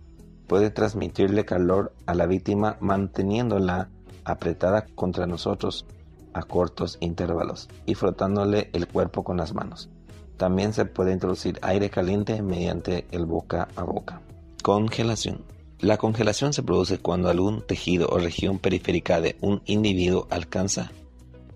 puede 0.48 0.72
transmitirle 0.72 1.46
calor 1.46 1.94
a 2.06 2.16
la 2.16 2.26
víctima 2.26 2.78
manteniéndola 2.80 3.90
apretada 4.26 4.86
contra 4.96 5.28
nosotros 5.28 5.86
a 6.34 6.44
cortos 6.44 6.98
intervalos 7.00 7.70
y 7.86 7.96
frotándole 7.96 8.70
el 8.74 8.88
cuerpo 8.88 9.24
con 9.24 9.38
las 9.38 9.54
manos. 9.54 9.90
También 10.38 10.74
se 10.74 10.86
puede 10.86 11.14
introducir 11.14 11.60
aire 11.62 11.90
caliente 11.90 12.42
mediante 12.42 13.08
el 13.12 13.26
boca 13.26 13.68
a 13.76 13.84
boca. 13.84 14.22
Congelación. 14.64 15.44
La 15.80 15.98
congelación 15.98 16.54
se 16.54 16.64
produce 16.64 17.00
cuando 17.00 17.30
algún 17.30 17.62
tejido 17.66 18.10
o 18.10 18.18
región 18.18 18.60
periférica 18.60 19.22
de 19.22 19.38
un 19.42 19.62
individuo 19.66 20.28
alcanza 20.30 20.92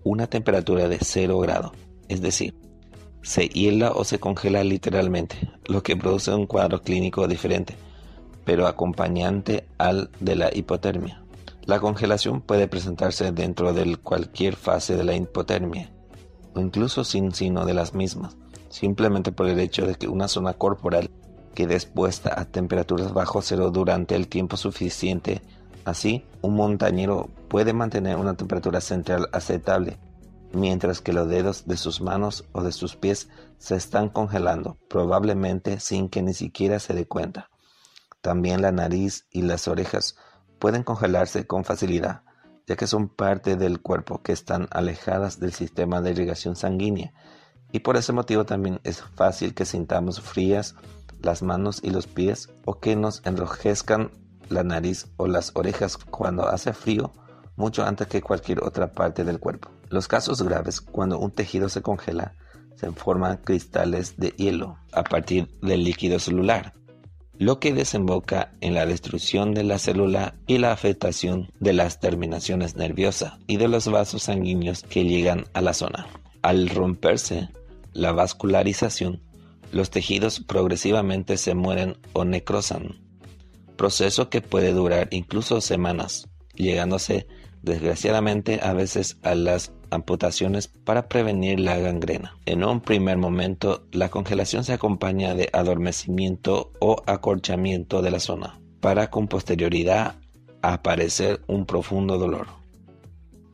una 0.04 0.28
temperatura 0.28 0.88
de 0.88 1.00
0 1.00 1.40
grado, 1.40 1.74
es 2.08 2.22
decir, 2.22 2.56
se 3.22 3.48
hiela 3.48 3.92
o 3.92 4.04
se 4.04 4.20
congela 4.20 4.64
literalmente, 4.64 5.50
lo 5.66 5.84
que 5.84 5.96
produce 5.96 6.34
un 6.34 6.48
cuadro 6.48 6.82
clínico 6.82 7.28
diferente, 7.28 7.76
pero 8.46 8.68
acompañante 8.68 9.66
al 9.78 10.10
de 10.20 10.36
la 10.36 10.50
hipotermia. 10.54 11.24
La 11.66 11.80
congelación 11.80 12.42
puede 12.42 12.68
presentarse 12.68 13.32
dentro 13.32 13.74
de 13.74 13.96
cualquier 13.98 14.56
fase 14.56 14.96
de 14.96 15.04
la 15.04 15.16
hipotermia, 15.16 15.92
o 16.56 16.60
incluso 16.60 17.04
sin 17.04 17.32
signo 17.34 17.66
de 17.66 17.76
las 17.76 17.94
mismas, 17.94 18.36
simplemente 18.70 19.32
por 19.32 19.48
el 19.48 19.60
hecho 19.60 19.86
de 19.86 19.96
que 19.96 20.08
una 20.08 20.28
zona 20.28 20.54
corporal 20.54 21.12
quede 21.54 21.76
expuesta 21.76 22.40
a 22.40 22.46
temperaturas 22.46 23.14
bajo 23.14 23.42
cero 23.42 23.70
durante 23.72 24.16
el 24.16 24.28
tiempo 24.28 24.58
suficiente. 24.58 25.42
Así, 25.86 26.24
un 26.42 26.56
montañero 26.56 27.30
puede 27.48 27.74
mantener 27.74 28.16
una 28.18 28.36
temperatura 28.36 28.82
central 28.82 29.28
aceptable 29.34 29.98
mientras 30.54 31.02
que 31.02 31.14
los 31.14 31.30
dedos 31.30 31.68
de 31.68 31.78
sus 31.78 32.02
manos 32.02 32.46
o 32.52 32.64
de 32.64 32.72
sus 32.72 32.96
pies 32.96 33.30
se 33.58 33.76
están 33.76 34.10
congelando, 34.10 34.78
probablemente 34.90 35.80
sin 35.80 36.10
que 36.10 36.22
ni 36.22 36.34
siquiera 36.34 36.80
se 36.80 36.94
dé 36.94 37.06
cuenta. 37.06 37.50
También 38.22 38.62
la 38.62 38.72
nariz 38.72 39.26
y 39.32 39.42
las 39.42 39.68
orejas 39.68 40.16
pueden 40.60 40.84
congelarse 40.84 41.48
con 41.48 41.64
facilidad, 41.64 42.24
ya 42.68 42.76
que 42.76 42.88
son 42.88 43.10
parte 43.10 43.56
del 43.56 43.82
cuerpo 43.82 44.22
que 44.22 44.32
están 44.32 44.68
alejadas 44.72 45.40
del 45.40 45.54
sistema 45.54 46.02
de 46.02 46.12
irrigación 46.12 46.56
sanguínea, 46.56 47.14
y 47.72 47.80
por 47.80 47.98
ese 47.98 48.14
motivo 48.14 48.46
también 48.46 48.80
es 48.84 49.02
fácil 49.02 49.54
que 49.54 49.66
sintamos 49.66 50.22
frías 50.22 50.76
las 51.22 51.42
manos 51.42 51.80
y 51.84 51.90
los 51.90 52.08
pies 52.08 52.50
o 52.66 52.80
que 52.80 52.96
nos 52.96 53.22
enrojezcan 53.26 54.12
la 54.50 54.64
nariz 54.64 55.08
o 55.18 55.28
las 55.28 55.52
orejas 55.56 55.98
cuando 55.98 56.48
hace 56.48 56.74
frío 56.74 57.14
mucho 57.56 57.84
antes 57.84 58.08
que 58.08 58.22
cualquier 58.22 58.64
otra 58.64 58.92
parte 58.92 59.24
del 59.24 59.40
cuerpo. 59.40 59.70
Los 59.90 60.08
casos 60.08 60.42
graves, 60.42 60.82
cuando 60.82 61.20
un 61.20 61.32
tejido 61.32 61.70
se 61.70 61.82
congela, 61.82 62.36
se 62.76 62.92
forman 62.92 63.38
cristales 63.38 64.18
de 64.18 64.30
hielo 64.30 64.78
a 64.92 65.04
partir 65.04 65.48
del 65.62 65.84
líquido 65.84 66.20
celular, 66.20 66.74
lo 67.38 67.60
que 67.60 67.74
desemboca 67.74 68.54
en 68.62 68.76
la 68.76 68.86
destrucción 68.86 69.54
de 69.54 69.64
la 69.64 69.80
célula 69.80 70.36
y 70.48 70.60
la 70.60 70.72
afectación 70.72 71.50
de 71.60 71.74
las 71.74 72.00
terminaciones 72.00 72.76
nerviosas 72.76 73.34
y 73.48 73.58
de 73.58 73.68
los 73.68 73.88
vasos 73.88 74.24
sanguíneos 74.24 74.84
que 74.84 75.06
llegan 75.06 75.46
a 75.54 75.62
la 75.62 75.74
zona. 75.74 76.08
Al 76.44 76.70
romperse 76.70 77.50
la 77.94 78.12
vascularización, 78.12 79.22
los 79.72 79.90
tejidos 79.90 80.40
progresivamente 80.40 81.38
se 81.38 81.56
mueren 81.56 81.98
o 82.14 82.26
necrosan, 82.26 83.02
proceso 83.76 84.30
que 84.30 84.42
puede 84.42 84.74
durar 84.74 85.08
incluso 85.12 85.62
semanas, 85.62 86.30
llegándose 86.56 87.28
desgraciadamente 87.62 88.60
a 88.62 88.74
veces 88.74 89.18
a 89.24 89.36
las 89.36 89.72
amputaciones 89.90 90.68
para 90.68 91.08
prevenir 91.08 91.60
la 91.60 91.78
gangrena. 91.78 92.38
En 92.46 92.64
un 92.64 92.82
primer 92.82 93.18
momento, 93.18 93.86
la 93.92 94.10
congelación 94.10 94.64
se 94.64 94.74
acompaña 94.74 95.36
de 95.36 95.50
adormecimiento 95.54 96.72
o 96.80 97.04
acorchamiento 97.06 98.02
de 98.02 98.12
la 98.12 98.20
zona, 98.20 98.60
para 98.80 99.10
con 99.10 99.28
posterioridad 99.28 100.16
aparecer 100.62 101.42
un 101.48 101.66
profundo 101.66 102.18
dolor. 102.18 102.48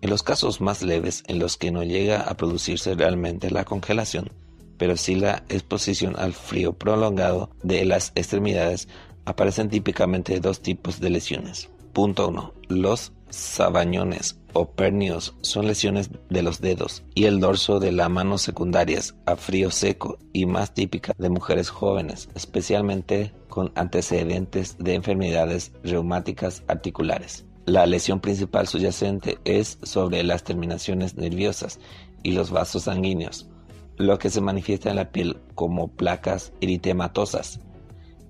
En 0.02 0.10
los 0.10 0.24
casos 0.24 0.62
más 0.62 0.84
leves 0.84 1.24
en 1.28 1.40
los 1.40 1.58
que 1.58 1.72
no 1.72 1.84
llega 1.84 2.22
a 2.22 2.38
producirse 2.38 2.94
realmente 2.94 3.50
la 3.50 3.66
congelación, 3.66 4.32
pero 4.78 4.96
sí 4.96 5.16
la 5.16 5.44
exposición 5.50 6.16
al 6.18 6.34
frío 6.34 6.74
prolongado 6.74 7.50
de 7.64 7.84
las 7.84 8.12
extremidades, 8.16 8.88
aparecen 9.26 9.70
típicamente 9.70 10.40
dos 10.40 10.62
tipos 10.62 11.00
de 11.00 11.10
lesiones. 11.10 11.70
Punto 11.94 12.28
1. 12.30 12.54
Los 12.70 13.12
sabañones 13.30 14.40
o 14.54 14.72
pernios 14.72 15.36
son 15.42 15.68
lesiones 15.68 16.10
de 16.30 16.42
los 16.42 16.62
dedos 16.62 17.04
y 17.14 17.26
el 17.26 17.40
dorso 17.40 17.80
de 17.80 17.92
la 17.92 18.10
mano 18.10 18.38
secundarias 18.38 19.16
a 19.26 19.36
frío 19.36 19.72
seco 19.72 20.18
y 20.34 20.46
más 20.46 20.74
típicas 20.74 21.16
de 21.18 21.30
mujeres 21.30 21.70
jóvenes, 21.70 22.30
especialmente 22.36 23.34
con 23.50 23.72
antecedentes 23.76 24.78
de 24.80 24.96
enfermedades 24.96 25.72
reumáticas 25.84 26.64
articulares. 26.68 27.46
La 27.66 27.86
lesión 27.86 28.22
principal 28.22 28.68
subyacente 28.68 29.40
es 29.44 29.78
sobre 29.84 30.24
las 30.24 30.44
terminaciones 30.44 31.16
nerviosas 31.16 31.80
y 32.24 32.32
los 32.32 32.50
vasos 32.50 32.84
sanguíneos, 32.84 33.50
lo 33.98 34.18
que 34.20 34.30
se 34.30 34.42
manifiesta 34.42 34.90
en 34.90 34.96
la 34.96 35.12
piel 35.12 35.38
como 35.54 35.90
placas 35.90 36.54
eritematosas, 36.62 37.60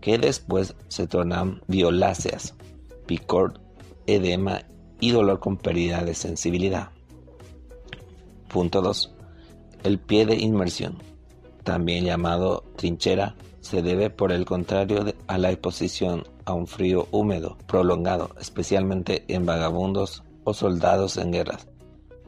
que 0.02 0.18
después 0.18 0.76
se 0.88 1.08
tornan 1.08 1.62
violáceas, 1.68 2.56
picor, 3.06 3.62
edema 4.08 4.64
y 5.00 5.12
dolor 5.12 5.40
con 5.40 5.58
pérdida 5.58 6.04
de 6.04 6.14
sensibilidad. 6.14 6.92
Punto 8.48 8.82
2. 8.82 9.14
El 9.84 10.00
pie 10.00 10.26
de 10.26 10.36
inmersión, 10.36 10.98
también 11.64 12.06
llamado 12.06 12.64
trinchera, 12.76 13.36
se 13.60 13.82
debe 13.82 14.10
por 14.10 14.32
el 14.32 14.46
contrario 14.46 15.06
a 15.28 15.38
la 15.38 15.52
exposición 15.52 16.24
a 16.46 16.54
un 16.54 16.68
frío 16.68 17.08
húmedo 17.12 17.58
prolongado, 17.68 18.30
especialmente 18.40 19.26
en 19.28 19.46
vagabundos 19.46 20.24
o 20.46 20.54
soldados 20.54 21.18
en 21.18 21.32
guerras. 21.32 21.68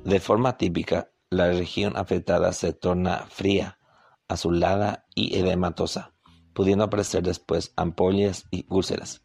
De 0.03 0.19
forma 0.19 0.57
típica, 0.57 1.11
la 1.29 1.47
región 1.47 1.95
afectada 1.95 2.51
se 2.51 2.73
torna 2.73 3.25
fría, 3.29 3.79
azulada 4.27 5.05
y 5.15 5.37
edematosa, 5.37 6.13
pudiendo 6.53 6.83
aparecer 6.83 7.23
después 7.23 7.71
ampollas 7.77 8.45
y 8.51 8.65
úlceras. 8.69 9.21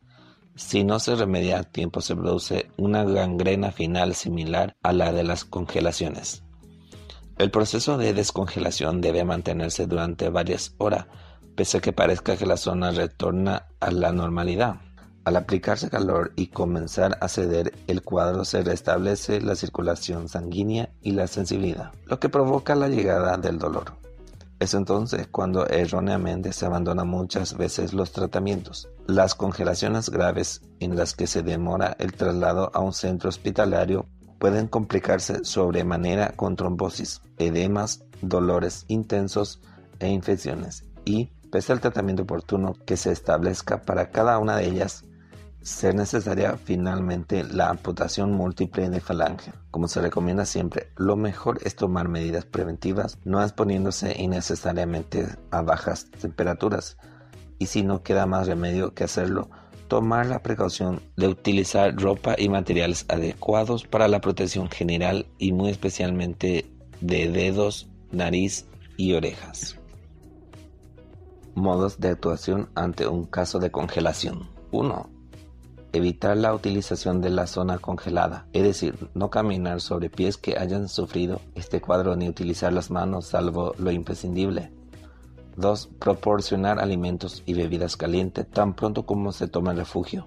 Si 0.56 0.84
no 0.84 1.00
se 1.00 1.16
remedia 1.16 1.58
a 1.58 1.62
tiempo 1.64 2.00
se 2.00 2.14
produce 2.14 2.70
una 2.76 3.02
gangrena 3.02 3.72
final 3.72 4.14
similar 4.14 4.76
a 4.82 4.92
la 4.92 5.12
de 5.12 5.24
las 5.24 5.44
congelaciones. 5.44 6.44
El 7.38 7.50
proceso 7.50 7.98
de 7.98 8.14
descongelación 8.14 9.00
debe 9.00 9.24
mantenerse 9.24 9.88
durante 9.88 10.28
varias 10.28 10.76
horas, 10.78 11.06
pese 11.56 11.78
a 11.78 11.80
que 11.80 11.92
parezca 11.92 12.36
que 12.36 12.46
la 12.46 12.56
zona 12.56 12.92
retorna 12.92 13.66
a 13.80 13.90
la 13.90 14.12
normalidad. 14.12 14.76
Al 15.24 15.36
aplicarse 15.36 15.90
calor 15.90 16.32
y 16.36 16.48
comenzar 16.48 17.18
a 17.20 17.28
ceder 17.28 17.72
el 17.88 18.02
cuadro 18.02 18.44
se 18.44 18.62
restablece 18.62 19.40
la 19.40 19.56
circulación 19.56 20.28
sanguínea 20.28 20.90
y 21.02 21.12
la 21.12 21.26
sensibilidad, 21.26 21.92
lo 22.06 22.20
que 22.20 22.28
provoca 22.28 22.76
la 22.76 22.88
llegada 22.88 23.36
del 23.38 23.58
dolor. 23.58 24.03
Es 24.64 24.72
entonces 24.72 25.26
cuando 25.26 25.66
erróneamente 25.66 26.50
se 26.54 26.64
abandonan 26.64 27.06
muchas 27.06 27.54
veces 27.54 27.92
los 27.92 28.12
tratamientos. 28.12 28.88
Las 29.06 29.34
congelaciones 29.34 30.08
graves 30.08 30.62
en 30.80 30.96
las 30.96 31.12
que 31.12 31.26
se 31.26 31.42
demora 31.42 31.94
el 31.98 32.14
traslado 32.14 32.70
a 32.72 32.80
un 32.80 32.94
centro 32.94 33.28
hospitalario 33.28 34.06
pueden 34.38 34.66
complicarse 34.66 35.44
sobremanera 35.44 36.30
con 36.30 36.56
trombosis, 36.56 37.20
edemas, 37.36 38.04
dolores 38.22 38.86
intensos 38.88 39.60
e 39.98 40.08
infecciones 40.08 40.86
y, 41.04 41.26
pese 41.52 41.72
al 41.74 41.80
tratamiento 41.80 42.22
oportuno 42.22 42.72
que 42.86 42.96
se 42.96 43.12
establezca 43.12 43.82
para 43.82 44.08
cada 44.12 44.38
una 44.38 44.56
de 44.56 44.64
ellas, 44.64 45.04
ser 45.64 45.94
necesaria 45.94 46.58
finalmente 46.58 47.42
la 47.42 47.70
amputación 47.70 48.32
múltiple 48.32 48.90
de 48.90 49.00
falange. 49.00 49.52
Como 49.70 49.88
se 49.88 50.02
recomienda 50.02 50.44
siempre, 50.44 50.90
lo 50.96 51.16
mejor 51.16 51.58
es 51.64 51.74
tomar 51.74 52.08
medidas 52.08 52.44
preventivas, 52.44 53.18
no 53.24 53.42
exponiéndose 53.42 54.14
innecesariamente 54.20 55.26
a 55.50 55.62
bajas 55.62 56.10
temperaturas. 56.10 56.98
Y 57.58 57.66
si 57.66 57.82
no 57.82 58.02
queda 58.02 58.26
más 58.26 58.46
remedio 58.46 58.92
que 58.92 59.04
hacerlo, 59.04 59.48
tomar 59.88 60.26
la 60.26 60.42
precaución 60.42 61.00
de 61.16 61.28
utilizar 61.28 61.96
ropa 61.96 62.34
y 62.36 62.50
materiales 62.50 63.06
adecuados 63.08 63.84
para 63.84 64.06
la 64.06 64.20
protección 64.20 64.68
general 64.68 65.26
y 65.38 65.52
muy 65.52 65.70
especialmente 65.70 66.70
de 67.00 67.30
dedos, 67.30 67.88
nariz 68.12 68.66
y 68.98 69.14
orejas. 69.14 69.78
Modos 71.54 72.00
de 72.00 72.08
actuación 72.08 72.68
ante 72.74 73.06
un 73.06 73.24
caso 73.24 73.60
de 73.60 73.70
congelación. 73.70 74.50
1 74.70 75.13
evitar 75.94 76.36
la 76.36 76.52
utilización 76.52 77.20
de 77.20 77.30
la 77.30 77.46
zona 77.46 77.78
congelada, 77.78 78.46
es 78.52 78.64
decir, 78.64 79.08
no 79.14 79.30
caminar 79.30 79.80
sobre 79.80 80.10
pies 80.10 80.36
que 80.36 80.58
hayan 80.58 80.88
sufrido 80.88 81.40
este 81.54 81.80
cuadro 81.80 82.16
ni 82.16 82.28
utilizar 82.28 82.72
las 82.72 82.90
manos 82.90 83.26
salvo 83.26 83.74
lo 83.78 83.92
imprescindible. 83.92 84.72
2. 85.56 85.90
Proporcionar 86.00 86.80
alimentos 86.80 87.44
y 87.46 87.54
bebidas 87.54 87.96
calientes 87.96 88.50
tan 88.50 88.74
pronto 88.74 89.06
como 89.06 89.30
se 89.30 89.46
toma 89.46 89.70
el 89.70 89.78
refugio. 89.78 90.26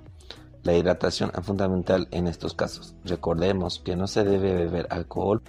La 0.64 0.74
hidratación 0.74 1.32
es 1.38 1.46
fundamental 1.46 2.08
en 2.12 2.28
estos 2.28 2.54
casos. 2.54 2.96
Recordemos 3.04 3.80
que 3.84 3.98
no 3.98 4.08
se 4.08 4.24
debe 4.24 4.54
beber 4.54 4.88
alcohol 4.90 5.42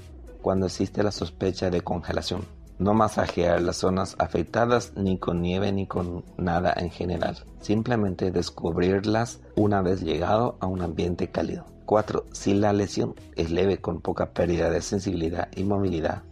cuando 0.42 0.66
existe 0.66 1.04
la 1.04 1.12
sospecha 1.12 1.70
de 1.70 1.80
congelación. 1.82 2.57
No 2.78 2.94
masajear 2.94 3.60
las 3.60 3.78
zonas 3.78 4.14
afectadas 4.18 4.92
ni 4.94 5.18
con 5.18 5.42
nieve 5.42 5.72
ni 5.72 5.86
con 5.86 6.24
nada 6.36 6.72
en 6.76 6.90
general. 6.90 7.36
Simplemente 7.60 8.30
descubrirlas 8.30 9.40
una 9.56 9.82
vez 9.82 10.02
llegado 10.02 10.56
a 10.60 10.66
un 10.66 10.82
ambiente 10.82 11.28
cálido. 11.28 11.64
4. 11.86 12.26
Si 12.32 12.54
la 12.54 12.72
lesión 12.72 13.14
es 13.34 13.50
leve 13.50 13.78
con 13.78 14.00
poca 14.00 14.30
pérdida 14.32 14.70
de 14.70 14.82
sensibilidad 14.82 15.48
y 15.56 15.64
movilidad, 15.64 16.22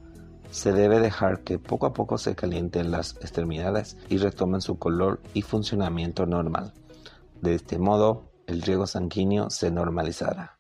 se 0.51 0.73
debe 0.73 1.01
dejar 1.01 1.41
que 1.41 1.59
poco 1.59 1.87
a 1.87 1.93
poco 1.93 2.19
se 2.19 2.37
calienten 2.37 2.91
las 2.91 3.17
extremidades 3.17 3.97
y 4.09 4.19
retomen 4.19 4.61
su 4.61 4.79
color 4.79 5.21
y 5.35 5.43
funcionamiento 5.43 6.27
normal. 6.27 6.73
De 7.41 7.55
este 7.55 7.79
modo, 7.79 8.31
el 8.47 8.63
riego 8.63 8.87
sanguíneo 8.87 9.51
se 9.51 9.71
normalizará. 9.71 10.59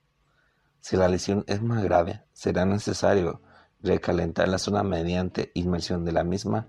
Si 0.81 0.97
la 0.97 1.09
lesión 1.09 1.45
es 1.47 1.63
más 1.63 1.83
grave, 1.83 2.23
será 2.33 2.65
necesario 2.65 3.41
Recalentar 3.83 4.49
la 4.49 4.59
zona 4.59 4.83
mediante 4.83 5.51
inmersión 5.55 6.05
de 6.05 6.13
la 6.13 6.25
misma 6.25 6.69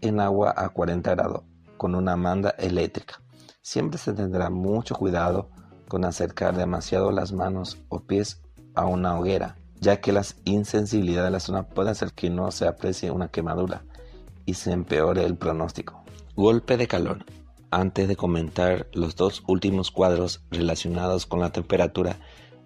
en 0.00 0.20
agua 0.20 0.54
a 0.56 0.68
40 0.68 1.14
grados 1.14 1.42
con 1.76 1.94
una 1.94 2.16
manda 2.16 2.50
eléctrica. 2.58 3.20
Siempre 3.60 3.98
se 3.98 4.12
tendrá 4.12 4.50
mucho 4.50 4.94
cuidado 4.94 5.50
con 5.88 6.04
acercar 6.04 6.56
demasiado 6.56 7.10
las 7.10 7.32
manos 7.32 7.78
o 7.88 8.00
pies 8.00 8.40
a 8.74 8.86
una 8.86 9.18
hoguera, 9.18 9.56
ya 9.80 10.00
que 10.00 10.12
la 10.12 10.22
insensibilidad 10.44 11.24
de 11.24 11.30
la 11.30 11.40
zona 11.40 11.64
puede 11.68 11.90
hacer 11.90 12.12
que 12.12 12.30
no 12.30 12.50
se 12.50 12.66
aprecie 12.66 13.10
una 13.10 13.28
quemadura 13.28 13.84
y 14.46 14.54
se 14.54 14.72
empeore 14.72 15.24
el 15.24 15.36
pronóstico. 15.36 16.04
Golpe 16.36 16.76
de 16.76 16.86
calor. 16.86 17.24
Antes 17.70 18.06
de 18.06 18.16
comentar 18.16 18.86
los 18.92 19.16
dos 19.16 19.42
últimos 19.46 19.90
cuadros 19.90 20.44
relacionados 20.50 21.26
con 21.26 21.40
la 21.40 21.50
temperatura, 21.50 22.18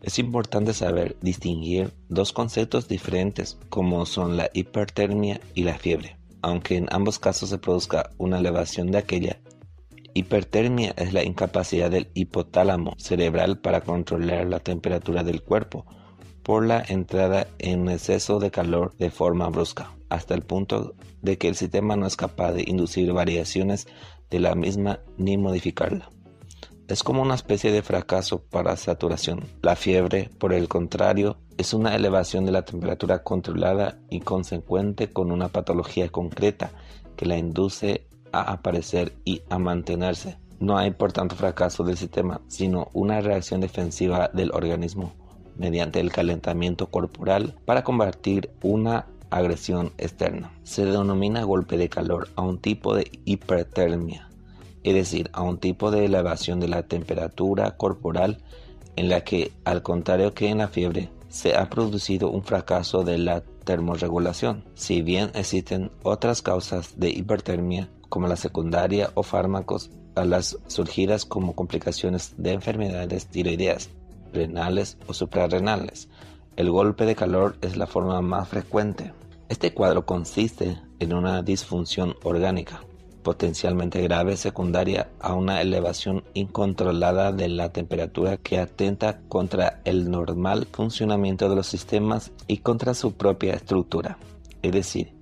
es 0.06 0.20
importante 0.20 0.72
saber 0.72 1.16
distinguir 1.20 1.92
dos 2.08 2.32
conceptos 2.32 2.86
diferentes 2.86 3.58
como 3.68 4.06
son 4.06 4.36
la 4.36 4.48
hipertermia 4.54 5.40
y 5.52 5.64
la 5.64 5.76
fiebre. 5.78 6.16
Aunque 6.42 6.76
en 6.76 6.86
ambos 6.92 7.18
casos 7.18 7.50
se 7.50 7.58
produzca 7.58 8.10
una 8.16 8.38
elevación 8.38 8.92
de 8.92 8.98
aquella, 8.98 9.40
hipertermia 10.14 10.94
es 10.96 11.12
la 11.12 11.24
incapacidad 11.24 11.90
del 11.90 12.08
hipotálamo 12.14 12.94
cerebral 12.98 13.58
para 13.58 13.80
controlar 13.80 14.46
la 14.46 14.60
temperatura 14.60 15.24
del 15.24 15.42
cuerpo 15.42 15.84
por 16.44 16.64
la 16.64 16.84
entrada 16.86 17.48
en 17.58 17.88
exceso 17.88 18.38
de 18.38 18.52
calor 18.52 18.94
de 18.98 19.10
forma 19.10 19.48
brusca, 19.48 19.90
hasta 20.08 20.34
el 20.34 20.42
punto 20.42 20.94
de 21.20 21.36
que 21.36 21.48
el 21.48 21.56
sistema 21.56 21.96
no 21.96 22.06
es 22.06 22.14
capaz 22.14 22.52
de 22.52 22.62
inducir 22.64 23.12
variaciones 23.12 23.88
de 24.30 24.38
la 24.38 24.54
misma 24.54 25.00
ni 25.18 25.36
modificarla 25.36 26.10
es 26.88 27.02
como 27.02 27.22
una 27.22 27.34
especie 27.34 27.72
de 27.72 27.82
fracaso 27.82 28.42
para 28.42 28.76
saturación. 28.76 29.44
La 29.62 29.76
fiebre, 29.76 30.30
por 30.38 30.52
el 30.52 30.68
contrario, 30.68 31.38
es 31.58 31.74
una 31.74 31.96
elevación 31.96 32.44
de 32.44 32.52
la 32.52 32.64
temperatura 32.64 33.22
controlada 33.22 33.98
y 34.08 34.20
consecuente 34.20 35.12
con 35.12 35.32
una 35.32 35.48
patología 35.48 36.08
concreta 36.08 36.70
que 37.16 37.26
la 37.26 37.36
induce 37.36 38.06
a 38.32 38.52
aparecer 38.52 39.14
y 39.24 39.42
a 39.50 39.58
mantenerse. 39.58 40.38
No 40.60 40.78
hay 40.78 40.92
por 40.92 41.12
tanto 41.12 41.34
fracaso 41.34 41.82
del 41.82 41.96
sistema, 41.96 42.40
sino 42.48 42.88
una 42.92 43.20
reacción 43.20 43.60
defensiva 43.60 44.30
del 44.32 44.52
organismo 44.52 45.12
mediante 45.56 46.00
el 46.00 46.12
calentamiento 46.12 46.88
corporal 46.88 47.56
para 47.64 47.82
combatir 47.82 48.50
una 48.62 49.06
agresión 49.30 49.92
externa. 49.98 50.52
Se 50.62 50.84
denomina 50.84 51.42
golpe 51.44 51.76
de 51.78 51.88
calor 51.88 52.28
a 52.36 52.42
un 52.42 52.58
tipo 52.58 52.94
de 52.94 53.10
hipertermia 53.24 54.26
es 54.86 54.94
decir, 54.94 55.30
a 55.32 55.42
un 55.42 55.58
tipo 55.58 55.90
de 55.90 56.04
elevación 56.04 56.60
de 56.60 56.68
la 56.68 56.84
temperatura 56.84 57.76
corporal 57.76 58.38
en 58.94 59.08
la 59.08 59.24
que, 59.24 59.52
al 59.64 59.82
contrario 59.82 60.32
que 60.32 60.48
en 60.48 60.58
la 60.58 60.68
fiebre, 60.68 61.10
se 61.28 61.56
ha 61.56 61.68
producido 61.68 62.30
un 62.30 62.44
fracaso 62.44 63.02
de 63.02 63.18
la 63.18 63.42
termorregulación. 63.64 64.64
Si 64.74 65.02
bien 65.02 65.32
existen 65.34 65.90
otras 66.04 66.40
causas 66.40 66.98
de 67.00 67.10
hipertermia, 67.10 67.90
como 68.08 68.28
la 68.28 68.36
secundaria 68.36 69.10
o 69.14 69.24
fármacos, 69.24 69.90
a 70.14 70.24
las 70.24 70.56
surgidas 70.68 71.24
como 71.24 71.54
complicaciones 71.54 72.34
de 72.38 72.52
enfermedades 72.52 73.26
tiroideas, 73.26 73.90
renales 74.32 74.98
o 75.08 75.14
suprarrenales, 75.14 76.08
el 76.54 76.70
golpe 76.70 77.06
de 77.06 77.16
calor 77.16 77.56
es 77.60 77.76
la 77.76 77.88
forma 77.88 78.22
más 78.22 78.48
frecuente. 78.48 79.12
Este 79.48 79.74
cuadro 79.74 80.06
consiste 80.06 80.78
en 81.00 81.12
una 81.12 81.42
disfunción 81.42 82.14
orgánica, 82.22 82.82
potencialmente 83.26 84.00
grave 84.02 84.36
secundaria 84.36 85.10
a 85.18 85.34
una 85.34 85.60
elevación 85.60 86.22
incontrolada 86.32 87.32
de 87.32 87.48
la 87.48 87.72
temperatura 87.72 88.36
que 88.36 88.60
atenta 88.60 89.18
contra 89.26 89.80
el 89.84 90.12
normal 90.12 90.68
funcionamiento 90.70 91.48
de 91.48 91.56
los 91.56 91.66
sistemas 91.66 92.30
y 92.46 92.58
contra 92.58 92.94
su 92.94 93.16
propia 93.16 93.54
estructura. 93.54 94.16
Es 94.62 94.70
decir, 94.70 95.12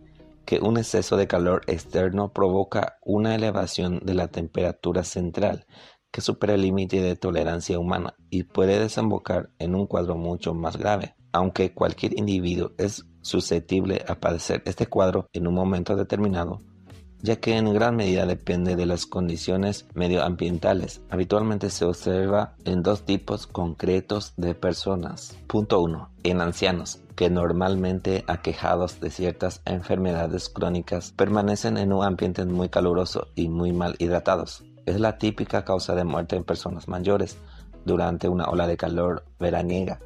que 0.44 0.58
un 0.58 0.76
exceso 0.76 1.16
de 1.16 1.26
calor 1.26 1.62
externo 1.66 2.30
provoca 2.30 2.98
una 3.00 3.34
elevación 3.34 4.00
de 4.04 4.12
la 4.12 4.28
temperatura 4.28 5.02
central 5.02 5.64
que 6.10 6.20
supera 6.20 6.56
el 6.56 6.60
límite 6.60 7.00
de 7.00 7.16
tolerancia 7.16 7.78
humana 7.78 8.16
y 8.28 8.42
puede 8.42 8.78
desembocar 8.78 9.48
en 9.58 9.74
un 9.74 9.86
cuadro 9.86 10.14
mucho 10.14 10.52
más 10.52 10.76
grave. 10.76 11.14
Aunque 11.32 11.72
cualquier 11.72 12.18
individuo 12.18 12.72
es 12.76 13.06
susceptible 13.22 14.04
a 14.06 14.20
padecer 14.20 14.62
este 14.66 14.88
cuadro 14.88 15.26
en 15.32 15.46
un 15.46 15.54
momento 15.54 15.96
determinado, 15.96 16.60
ya 17.24 17.36
que 17.36 17.56
en 17.56 17.72
gran 17.72 17.96
medida 17.96 18.26
depende 18.26 18.76
de 18.76 18.84
las 18.84 19.06
condiciones 19.06 19.86
medioambientales. 19.94 21.00
Habitualmente 21.08 21.70
se 21.70 21.86
observa 21.86 22.54
en 22.66 22.82
dos 22.82 23.06
tipos 23.06 23.46
concretos 23.46 24.34
de 24.36 24.54
personas. 24.54 25.34
Punto 25.46 25.80
1. 25.80 26.10
En 26.22 26.42
ancianos, 26.42 27.00
que 27.16 27.30
normalmente 27.30 28.24
aquejados 28.26 29.00
de 29.00 29.08
ciertas 29.08 29.62
enfermedades 29.64 30.50
crónicas 30.50 31.12
permanecen 31.12 31.78
en 31.78 31.94
un 31.94 32.04
ambiente 32.04 32.44
muy 32.44 32.68
caluroso 32.68 33.28
y 33.34 33.48
muy 33.48 33.72
mal 33.72 33.96
hidratados. 33.98 34.62
Es 34.84 35.00
la 35.00 35.16
típica 35.16 35.64
causa 35.64 35.94
de 35.94 36.04
muerte 36.04 36.36
en 36.36 36.44
personas 36.44 36.88
mayores 36.88 37.38
durante 37.86 38.28
una 38.28 38.50
ola 38.50 38.66
de 38.66 38.76
calor 38.76 39.24
veraniega 39.40 39.98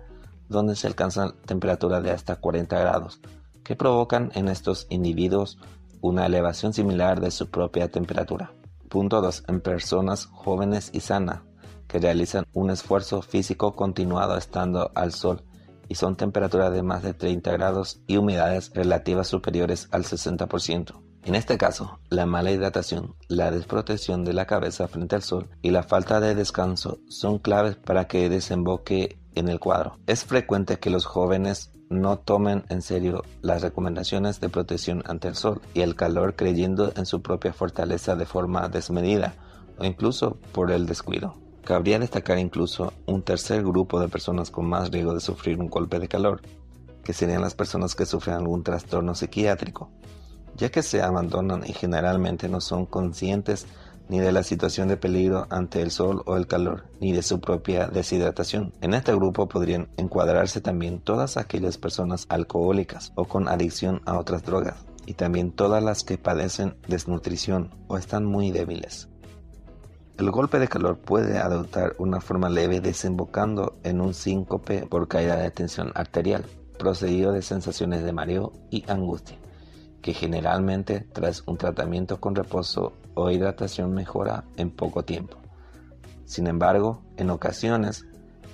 donde 0.48 0.76
se 0.76 0.87
alcanza 0.87 1.35
temperatura 1.46 2.00
de 2.00 2.12
hasta 2.12 2.37
40 2.37 2.78
grados, 2.78 3.20
que 3.64 3.76
provocan 3.76 4.31
en 4.35 4.48
estos 4.48 4.87
individuos 4.88 5.59
una 6.00 6.26
elevación 6.26 6.72
similar 6.72 7.20
de 7.20 7.30
su 7.30 7.50
propia 7.50 7.88
temperatura. 7.88 8.52
Punto 8.88 9.20
2. 9.20 9.44
En 9.48 9.61
personas 9.61 10.26
jóvenes 10.26 10.90
y 10.92 11.00
sanas 11.00 11.40
que 11.87 11.98
realizan 11.98 12.46
un 12.52 12.70
esfuerzo 12.70 13.22
físico 13.22 13.74
continuado 13.74 14.37
estando 14.37 14.90
al 14.94 15.12
sol 15.12 15.42
y 15.88 15.94
son 15.94 16.16
temperaturas 16.16 16.72
de 16.72 16.82
más 16.82 17.02
de 17.02 17.14
30 17.14 17.50
grados 17.52 18.00
y 18.06 18.18
humedades 18.18 18.70
relativas 18.74 19.26
superiores 19.26 19.88
al 19.90 20.04
60%. 20.04 21.02
En 21.24 21.34
este 21.34 21.58
caso, 21.58 21.98
la 22.08 22.26
mala 22.26 22.50
hidratación, 22.50 23.14
la 23.26 23.50
desprotección 23.50 24.24
de 24.24 24.32
la 24.32 24.46
cabeza 24.46 24.88
frente 24.88 25.16
al 25.16 25.22
sol 25.22 25.50
y 25.62 25.70
la 25.70 25.82
falta 25.82 26.20
de 26.20 26.34
descanso 26.34 27.00
son 27.08 27.38
claves 27.38 27.76
para 27.76 28.06
que 28.06 28.28
desemboque 28.28 29.18
en 29.34 29.48
el 29.48 29.61
cuadro. 29.61 29.98
Es 30.06 30.24
frecuente 30.24 30.78
que 30.78 30.90
los 30.90 31.04
jóvenes 31.06 31.72
no 31.90 32.18
tomen 32.18 32.64
en 32.68 32.83
serio 32.83 33.24
las 33.40 33.62
recomendaciones 33.62 34.40
de 34.40 34.48
protección 34.48 35.03
ante 35.07 35.29
el 35.29 35.35
sol 35.35 35.61
y 35.74 35.81
el 35.81 35.94
calor 35.94 36.35
creyendo 36.37 36.92
en 36.96 37.07
su 37.07 37.22
propia 37.22 37.53
fortaleza 37.53 38.16
de 38.16 38.27
forma 38.27 38.68
desmedida 38.68 39.35
o 39.79 39.85
incluso 39.85 40.38
por 40.53 40.70
el 40.70 40.87
descuido. 40.87 41.35
Cabría 41.64 41.98
destacar 41.98 42.38
incluso 42.38 42.92
un 43.07 43.22
tercer 43.22 43.62
grupo 43.62 44.01
de 44.01 44.09
personas 44.09 44.51
con 44.51 44.66
más 44.66 44.90
riesgo 44.90 45.14
de 45.14 45.20
sufrir 45.20 45.59
un 45.59 45.68
golpe 45.68 45.98
de 45.98 46.09
calor, 46.09 46.40
que 47.05 47.12
serían 47.12 47.42
las 47.42 47.55
personas 47.55 47.94
que 47.94 48.07
sufren 48.07 48.37
algún 48.37 48.62
trastorno 48.62 49.14
psiquiátrico, 49.14 49.90
ya 50.57 50.70
que 50.70 50.83
se 50.83 51.03
abandonan 51.03 51.64
y 51.66 51.72
generalmente 51.72 52.48
no 52.48 52.61
son 52.61 52.87
conscientes 52.87 53.66
ni 54.09 54.21
de 54.21 54.33
la 54.33 54.42
situación 54.42 54.88
de 54.88 54.97
peligro 54.97 55.47
ante 55.51 55.83
el 55.83 55.90
sol 55.90 56.23
o 56.27 56.37
el 56.37 56.47
calor, 56.47 56.85
ni 57.01 57.12
de 57.12 57.23
su 57.23 57.40
propia 57.40 57.87
deshidratación. 57.88 58.73
En 58.81 58.94
este 58.94 59.14
grupo 59.14 59.49
podrían 59.49 59.88
encuadrarse 59.97 60.61
también 60.61 61.01
todas 61.01 61.37
aquellas 61.37 61.79
personas 61.79 62.27
alcohólicas 62.29 63.12
o 63.14 63.25
con 63.25 63.49
adicción 63.49 64.01
a 64.07 64.18
otras 64.18 64.42
drogas, 64.42 64.77
y 65.07 65.14
también 65.14 65.53
todas 65.53 65.83
las 65.83 66.05
que 66.05 66.18
padecen 66.18 66.77
desnutrición 66.87 67.71
o 67.87 67.97
están 67.97 68.25
muy 68.25 68.51
débiles. 68.51 69.09
El 70.18 70.33
golpe 70.33 70.59
de 70.59 70.66
calor 70.66 70.99
puede 70.99 71.38
adoptar 71.38 71.94
una 71.99 72.21
forma 72.21 72.49
leve 72.49 72.81
desembocando 72.81 73.75
en 73.85 74.01
un 74.01 74.14
síncope 74.14 74.85
por 74.87 75.07
caída 75.07 75.37
de 75.37 75.53
tensión 75.53 75.92
arterial, 75.94 76.44
procedido 76.77 77.33
de 77.33 77.42
sensaciones 77.42 78.03
de 78.03 78.12
mareo 78.12 78.53
y 78.68 78.85
angustia, 78.90 79.38
que 80.09 80.14
generalmente 80.14 81.07
tras 81.12 81.42
un 81.47 81.59
tratamiento 81.59 82.18
con 82.18 82.35
reposo 82.35 82.94
o 83.12 83.31
hidratación 83.31 83.92
mejora 83.92 84.44
en 84.57 84.71
poco 84.71 85.05
tiempo. 85.05 85.37
Sin 86.25 86.47
embargo, 86.47 87.03
en 87.18 87.29
ocasiones 87.29 88.07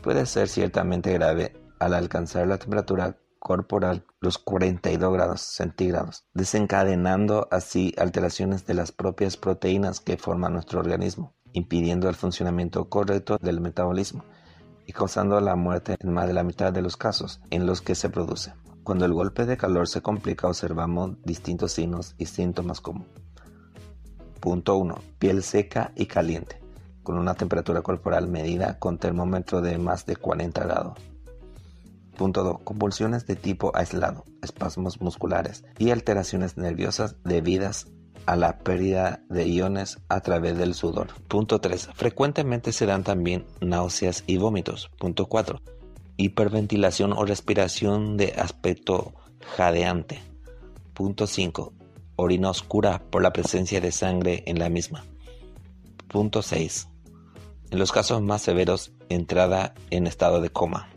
puede 0.02 0.26
ser 0.26 0.48
ciertamente 0.48 1.12
grave 1.12 1.52
al 1.78 1.94
alcanzar 1.94 2.48
la 2.48 2.58
temperatura 2.58 3.18
corporal 3.38 4.04
los 4.18 4.38
42 4.38 5.12
grados 5.12 5.42
centígrados, 5.42 6.24
desencadenando 6.34 7.46
así 7.52 7.94
alteraciones 7.98 8.66
de 8.66 8.74
las 8.74 8.90
propias 8.90 9.36
proteínas 9.36 10.00
que 10.00 10.16
forman 10.16 10.54
nuestro 10.54 10.80
organismo 10.80 11.36
impidiendo 11.52 12.08
el 12.08 12.16
funcionamiento 12.16 12.88
correcto 12.88 13.38
del 13.40 13.60
metabolismo 13.60 14.24
y 14.86 14.92
causando 14.92 15.40
la 15.40 15.54
muerte 15.54 15.94
en 16.00 16.12
más 16.12 16.26
de 16.26 16.32
la 16.32 16.42
mitad 16.42 16.72
de 16.72 16.82
los 16.82 16.96
casos 16.96 17.40
en 17.50 17.64
los 17.64 17.80
que 17.80 17.94
se 17.94 18.08
produce. 18.08 18.54
Cuando 18.84 19.06
el 19.06 19.14
golpe 19.14 19.46
de 19.46 19.56
calor 19.56 19.88
se 19.88 20.02
complica 20.02 20.46
observamos 20.46 21.12
distintos 21.24 21.72
signos 21.72 22.14
y 22.18 22.26
síntomas 22.26 22.82
como 22.82 23.06
Punto 24.40 24.76
1. 24.76 24.94
Piel 25.18 25.42
seca 25.42 25.92
y 25.96 26.04
caliente, 26.04 26.60
con 27.02 27.16
una 27.16 27.34
temperatura 27.34 27.80
corporal 27.80 28.28
medida 28.28 28.78
con 28.78 28.98
termómetro 28.98 29.62
de 29.62 29.78
más 29.78 30.04
de 30.04 30.16
40 30.16 30.64
grados. 30.64 30.98
Punto 32.18 32.44
2. 32.44 32.58
Convulsiones 32.62 33.26
de 33.26 33.36
tipo 33.36 33.72
aislado, 33.74 34.26
espasmos 34.42 35.00
musculares 35.00 35.64
y 35.78 35.90
alteraciones 35.90 36.58
nerviosas 36.58 37.16
debidas 37.24 37.86
a 38.26 38.36
la 38.36 38.58
pérdida 38.58 39.22
de 39.30 39.48
iones 39.48 39.98
a 40.10 40.20
través 40.20 40.58
del 40.58 40.74
sudor. 40.74 41.08
Punto 41.26 41.58
3. 41.58 41.88
Frecuentemente 41.94 42.70
se 42.70 42.84
dan 42.84 43.02
también 43.02 43.46
náuseas 43.62 44.24
y 44.26 44.36
vómitos. 44.36 44.90
Punto 44.98 45.24
4. 45.24 45.58
Hiperventilación 46.16 47.12
o 47.12 47.24
respiración 47.24 48.16
de 48.16 48.34
aspecto 48.36 49.14
jadeante. 49.56 50.22
Punto 50.92 51.26
5. 51.26 51.72
Orina 52.16 52.50
oscura 52.50 53.02
por 53.10 53.22
la 53.22 53.32
presencia 53.32 53.80
de 53.80 53.90
sangre 53.90 54.44
en 54.46 54.60
la 54.60 54.68
misma. 54.68 55.04
Punto 56.06 56.42
6. 56.42 56.88
En 57.70 57.78
los 57.80 57.90
casos 57.90 58.22
más 58.22 58.42
severos, 58.42 58.92
entrada 59.08 59.74
en 59.90 60.06
estado 60.06 60.40
de 60.40 60.50
coma. 60.50 60.88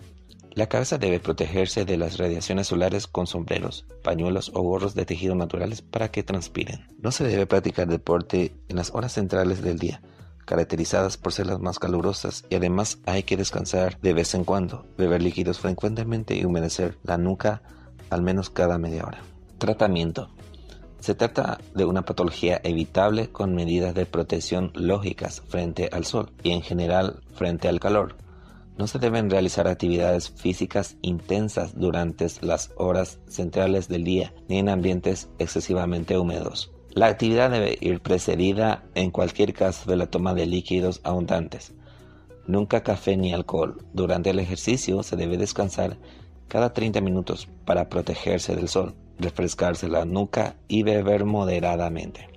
La 0.53 0.69
cabeza 0.69 0.97
debe 0.97 1.19
protegerse 1.19 1.85
de 1.85 1.97
las 1.97 2.17
radiaciones 2.17 2.67
solares 2.67 3.07
con 3.07 3.25
sombreros, 3.25 3.85
pañuelos 4.03 4.51
o 4.53 4.61
gorros 4.61 4.93
de 4.93 5.05
tejido 5.05 5.33
naturales 5.33 5.81
para 5.81 6.09
que 6.11 6.23
transpiren. 6.23 6.87
No 6.99 7.11
se 7.11 7.23
debe 7.23 7.45
practicar 7.47 7.87
deporte 7.87 8.55
en 8.67 8.75
las 8.75 8.93
horas 8.93 9.13
centrales 9.13 9.61
del 9.61 9.79
día, 9.79 10.01
caracterizadas 10.47 11.17
por 11.17 11.33
ser 11.33 11.45
las 11.45 11.59
más 11.59 11.77
calurosas 11.77 12.45
y 12.49 12.55
además 12.55 12.99
hay 13.05 13.23
que 13.23 13.37
descansar 13.37 13.99
de 14.01 14.13
vez 14.13 14.33
en 14.33 14.45
cuando, 14.45 14.85
beber 14.97 15.21
líquidos 15.21 15.59
frecuentemente 15.59 16.35
y 16.35 16.45
humedecer 16.45 16.97
la 17.03 17.17
nuca 17.17 17.61
al 18.09 18.21
menos 18.23 18.49
cada 18.49 18.77
media 18.77 19.05
hora. 19.05 19.21
Tratamiento. 19.57 20.29
Se 21.01 21.13
trata 21.13 21.59
de 21.75 21.85
una 21.85 22.03
patología 22.03 22.59
evitable 22.63 23.29
con 23.29 23.53
medidas 23.53 23.93
de 23.93 24.05
protección 24.05 24.71
lógicas 24.73 25.43
frente 25.47 25.89
al 25.91 26.05
sol 26.05 26.31
y 26.41 26.51
en 26.51 26.61
general 26.61 27.21
frente 27.35 27.67
al 27.67 27.79
calor 27.79 28.15
no 28.77 28.85
se 28.87 28.99
deben 28.99 29.29
realizar 29.29 29.67
actividades 29.67 30.29
físicas 30.29 30.97
intensas 31.01 31.73
durante 31.75 32.27
las 32.41 32.71
horas 32.77 33.19
centrales 33.27 33.87
del 33.87 34.03
día 34.03 34.33
ni 34.47 34.59
en 34.59 34.69
ambientes 34.69 35.29
excesivamente 35.39 36.17
húmedos. 36.17 36.71
La 36.97 37.05
actividad 37.05 37.51
debe 37.51 37.77
ir 37.79 38.01
precedida 38.01 38.83
en 38.95 39.11
cualquier 39.11 39.53
caso 39.53 39.87
de 39.87 39.97
la 39.97 40.07
toma 40.07 40.33
de 40.33 40.47
líquidos 40.47 40.99
abundantes. 41.03 41.75
Nunca 42.47 42.81
café 42.81 43.15
ni 43.15 43.31
alcohol. 43.33 43.77
Durante 43.93 44.31
el 44.31 44.39
ejercicio 44.39 45.03
se 45.03 45.15
debe 45.15 45.37
descansar 45.37 45.99
cada 46.47 46.73
30 46.73 46.99
minutos 47.01 47.49
para 47.65 47.87
protegerse 47.87 48.55
del 48.55 48.67
sol, 48.67 48.95
refrescarse 49.19 49.87
la 49.87 50.05
nuca 50.05 50.55
y 50.67 50.81
beber 50.81 51.25
moderadamente. 51.25 52.29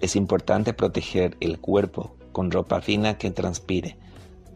Es 0.00 0.16
importante 0.16 0.74
proteger 0.74 1.36
el 1.38 1.60
cuerpo 1.60 2.16
con 2.32 2.50
ropa 2.50 2.80
fina 2.80 3.18
que 3.18 3.30
transpire 3.30 3.96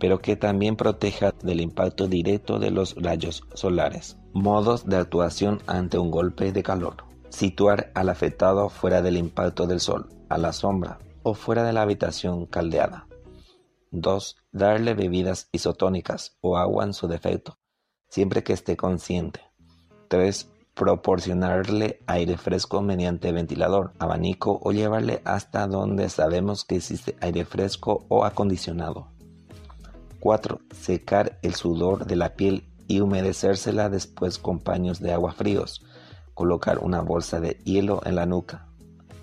pero 0.01 0.21
que 0.21 0.37
también 0.37 0.77
proteja 0.77 1.35
del 1.43 1.61
impacto 1.61 2.07
directo 2.07 2.61
de 2.61 2.71
los 2.71 2.95
rayos 2.97 3.43
solares. 3.55 4.17
Modos 4.33 4.87
de 4.87 4.97
actuación 4.97 5.61
ante 5.67 5.99
un 5.99 6.13
golpe 6.13 6.53
de 6.53 6.63
calor. 6.63 7.08
Situar 7.31 7.91
al 7.95 8.09
afectado 8.09 8.69
fuera 8.69 9.03
del 9.03 9.17
impacto 9.17 9.67
del 9.67 9.81
sol, 9.81 10.09
a 10.29 10.39
la 10.39 10.53
sombra 10.53 10.99
o 11.23 11.35
fuera 11.35 11.63
de 11.65 11.73
la 11.73 11.83
habitación 11.83 12.47
caldeada. 12.47 13.07
2. 13.91 14.37
Darle 14.53 14.95
bebidas 14.95 15.49
isotónicas 15.53 16.37
o 16.41 16.57
agua 16.57 16.85
en 16.85 16.95
su 16.95 17.09
defecto, 17.09 17.59
siempre 18.09 18.43
que 18.43 18.53
esté 18.53 18.77
consciente. 18.77 19.41
3. 20.09 20.51
Proporcionarle 20.75 22.01
aire 22.07 22.37
fresco 22.37 22.83
mediante 22.83 23.33
ventilador, 23.33 23.93
abanico 23.99 24.61
o 24.63 24.73
llevarle 24.73 25.21
hasta 25.25 25.67
donde 25.67 26.09
sabemos 26.09 26.65
que 26.65 26.77
existe 26.77 27.17
aire 27.21 27.45
fresco 27.45 28.07
o 28.09 28.25
acondicionado. 28.25 29.09
4. 30.21 30.61
Secar 30.73 31.39
el 31.43 31.55
sudor 31.55 32.07
de 32.07 32.17
la 32.17 32.35
piel 32.35 32.69
y 32.87 33.01
humedecérsela 33.01 33.89
después 33.89 34.39
con 34.39 34.61
paños 34.61 35.01
de 35.01 35.13
agua 35.13 35.33
fríos. 35.33 35.85
Colocar 36.39 36.79
una 36.79 37.01
bolsa 37.01 37.41
de 37.41 37.59
hielo 37.65 38.01
en 38.05 38.15
la 38.15 38.25
nuca, 38.25 38.69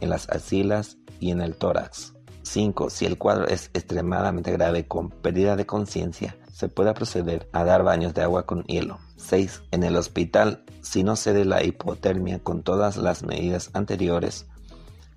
en 0.02 0.10
las 0.10 0.30
axilas 0.30 0.98
y 1.22 1.32
en 1.32 1.40
el 1.40 1.56
tórax. 1.56 2.14
5. 2.42 2.90
Si 2.90 3.06
el 3.06 3.18
cuadro 3.18 3.48
es 3.48 3.72
extremadamente 3.74 4.52
grave 4.52 4.86
con 4.86 5.12
pérdida 5.12 5.56
de 5.56 5.66
conciencia, 5.66 6.36
se 6.52 6.68
puede 6.68 6.94
proceder 6.94 7.48
a 7.54 7.64
dar 7.64 7.84
baños 7.84 8.14
de 8.14 8.22
agua 8.22 8.46
con 8.46 8.66
hielo. 8.66 9.00
6. 9.16 9.64
En 9.72 9.84
el 9.84 9.96
hospital, 9.96 10.66
si 10.82 11.06
no 11.06 11.16
cede 11.16 11.46
la 11.46 11.64
hipotermia 11.64 12.40
con 12.40 12.64
todas 12.64 12.98
las 12.98 13.24
medidas 13.24 13.70
anteriores, 13.72 14.48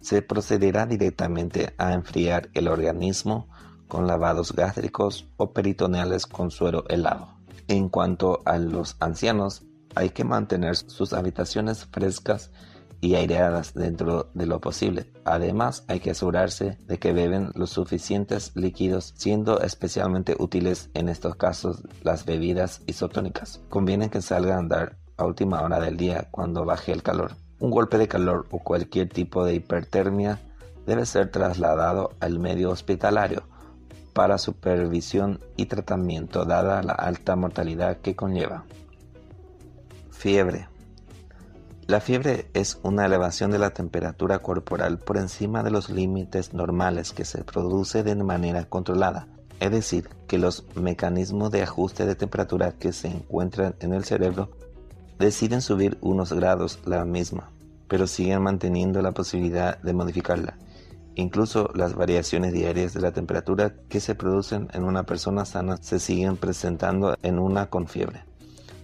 se 0.01 0.23
procederá 0.23 0.87
directamente 0.87 1.75
a 1.79 1.95
enfriar 1.95 2.49
el 2.55 2.69
organismo 2.69 3.49
con 3.89 4.07
lavados 4.07 4.53
gástricos 4.53 5.27
o 5.37 5.53
peritoneales 5.53 6.29
con 6.29 6.53
suero 6.53 6.85
helado. 6.91 7.35
En 7.67 7.89
cuanto 7.89 8.41
a 8.45 8.57
los 8.57 8.95
ancianos, 9.01 9.65
hay 9.99 10.11
que 10.11 10.23
mantener 10.23 10.77
sus 10.77 11.13
habitaciones 11.13 11.85
frescas 11.87 12.53
y 13.01 13.17
aireadas 13.17 13.75
dentro 13.75 14.31
de 14.33 14.47
lo 14.47 14.61
posible. 14.61 15.13
Además, 15.25 15.85
hay 15.89 15.99
que 15.99 16.13
asegurarse 16.13 16.79
de 16.87 16.99
que 17.01 17.13
beben 17.13 17.51
los 17.55 17.71
suficientes 17.71 18.53
líquidos, 18.55 19.13
siendo 19.17 19.61
especialmente 19.61 20.37
útiles 20.39 20.91
en 20.95 21.09
estos 21.09 21.35
casos 21.35 21.83
las 22.03 22.25
bebidas 22.25 22.83
isotónicas. 22.87 23.61
Conviene 23.69 24.09
que 24.09 24.23
salgan 24.23 24.53
a 24.53 24.59
andar 24.59 24.99
a 25.17 25.25
última 25.25 25.63
hora 25.63 25.81
del 25.81 25.97
día 25.97 26.29
cuando 26.31 26.65
baje 26.65 26.93
el 26.93 27.03
calor. 27.03 27.33
Un 27.59 27.73
golpe 27.73 27.99
de 27.99 28.07
calor 28.07 28.47
o 28.53 28.61
cualquier 28.61 29.09
tipo 29.09 29.45
de 29.45 29.55
hipertermia 29.55 30.39
debe 30.87 31.07
ser 31.07 31.33
trasladado 31.33 32.13
al 32.21 32.39
medio 32.39 32.71
hospitalario 32.71 33.43
para 34.13 34.39
supervisión 34.39 35.41
y 35.57 35.67
tratamiento 35.67 36.45
dada 36.45 36.85
la 36.85 36.93
alta 36.93 37.35
mortalidad 37.35 37.99
que 37.99 38.15
conlleva. 38.15 38.65
Fiebre. 40.19 40.67
La 41.87 42.01
fiebre 42.01 42.51
es 42.53 42.81
una 42.83 43.07
elevación 43.07 43.53
de 43.53 43.61
la 43.61 43.71
temperatura 43.71 44.41
corporal 44.41 44.99
por 44.99 45.17
encima 45.17 45.63
de 45.63 45.71
los 45.71 45.91
límites 45.91 46.55
normales 46.55 47.13
que 47.13 47.25
se 47.25 47.45
produce 47.45 48.03
de 48.03 48.17
manera 48.17 48.65
controlada, 48.65 49.29
es 49.61 49.71
decir, 49.71 50.09
que 50.27 50.39
los 50.39 50.65
mecanismos 50.75 51.53
de 51.53 51.63
ajuste 51.63 52.05
de 52.05 52.17
temperatura 52.17 52.73
que 52.73 52.93
se 52.93 53.07
encuentran 53.07 53.77
en 53.79 53.95
el 53.95 54.03
cerebro 54.03 54.51
deciden 55.21 55.63
subir 55.63 55.99
unos 56.01 56.33
grados 56.33 56.81
la 56.85 57.05
misma, 57.05 57.53
pero 57.87 58.09
siguen 58.09 58.43
manteniendo 58.43 59.01
la 59.03 59.13
posibilidad 59.13 59.81
de 59.83 59.93
modificarla. 59.93 60.59
Incluso 61.15 61.71
las 61.77 61.95
variaciones 61.95 62.53
diarias 62.53 62.93
de 62.93 63.03
la 63.03 63.13
temperatura 63.13 63.73
que 63.89 64.01
se 64.01 64.17
producen 64.17 64.67
en 64.73 64.83
una 64.83 65.05
persona 65.05 65.45
sana 65.45 65.77
se 65.81 66.01
siguen 66.01 66.37
presentando 66.37 67.17
en 67.23 67.39
una 67.39 67.67
con 67.67 67.87
fiebre. 67.87 68.25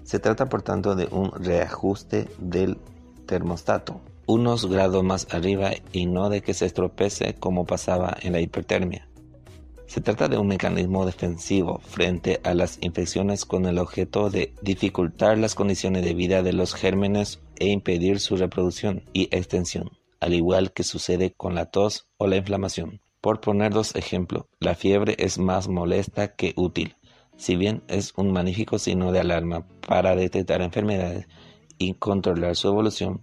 Se 0.05 0.19
trata 0.19 0.49
por 0.49 0.63
tanto 0.63 0.95
de 0.95 1.09
un 1.11 1.33
reajuste 1.33 2.29
del 2.39 2.77
termostato, 3.27 4.01
unos 4.27 4.67
grados 4.67 5.03
más 5.03 5.27
arriba 5.33 5.73
y 5.93 6.07
no 6.07 6.29
de 6.29 6.43
que 6.43 6.55
se 6.55 6.67
estropece 6.67 7.35
como 7.35 7.65
pasaba 7.65 8.17
en 8.21 8.33
la 8.33 8.41
hipertermia. 8.41 9.09
Se 9.87 10.01
trata 10.01 10.29
de 10.29 10.39
un 10.39 10.47
mecanismo 10.47 11.07
defensivo 11.07 11.81
frente 11.85 12.41
a 12.45 12.55
las 12.55 12.79
infecciones 12.83 13.45
con 13.45 13.67
el 13.67 13.79
objeto 13.79 14.31
de 14.31 14.53
dificultar 14.63 15.39
las 15.39 15.55
condiciones 15.55 16.05
de 16.05 16.15
vida 16.15 16.43
de 16.43 16.53
los 16.53 16.75
gérmenes 16.75 17.41
e 17.57 17.69
impedir 17.69 18.21
su 18.21 18.37
reproducción 18.37 19.05
y 19.13 19.29
extensión, 19.31 19.91
al 20.21 20.35
igual 20.35 20.73
que 20.73 20.85
sucede 20.85 21.33
con 21.33 21.55
la 21.55 21.67
tos 21.67 22.09
o 22.19 22.27
la 22.27 22.37
inflamación. 22.37 23.01
Por 23.21 23.41
poner 23.41 23.73
dos 23.73 23.95
ejemplos, 23.95 24.45
la 24.59 24.75
fiebre 24.75 25.17
es 25.19 25.39
más 25.39 25.69
molesta 25.69 26.35
que 26.35 26.53
útil, 26.57 26.97
si 27.37 27.57
bien 27.57 27.83
es 27.89 28.13
un 28.17 28.33
magnífico 28.33 28.79
signo 28.79 29.13
de 29.13 29.21
alarma 29.21 29.67
para 29.87 30.17
detectar 30.17 30.63
enfermedades 30.63 31.27
y 31.79 31.95
controlar 31.95 32.57
su 32.57 32.69
evolución, 32.69 33.21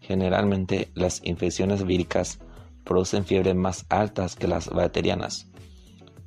generalmente 0.00 0.90
las 0.94 1.20
infecciones 1.24 1.84
víricas 1.84 2.38
producen 2.84 3.24
fiebres 3.24 3.54
más 3.54 3.84
altas 3.88 4.36
que 4.36 4.48
las 4.48 4.68
bacterianas. 4.70 5.46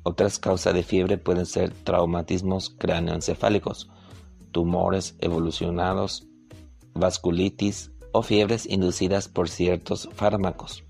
Otras 0.04 0.38
causas 0.38 0.74
de 0.74 0.82
fiebre 0.82 1.18
pueden 1.18 1.46
ser 1.46 1.70
traumatismos 1.70 2.70
cráneoencefálicos, 2.70 3.90
tumores 4.50 5.16
evolucionados, 5.20 6.28
vasculitis 6.94 7.92
o 8.12 8.22
fiebres 8.22 8.66
inducidas 8.66 9.28
por 9.28 9.48
ciertos 9.48 10.08
fármacos. 10.12 10.84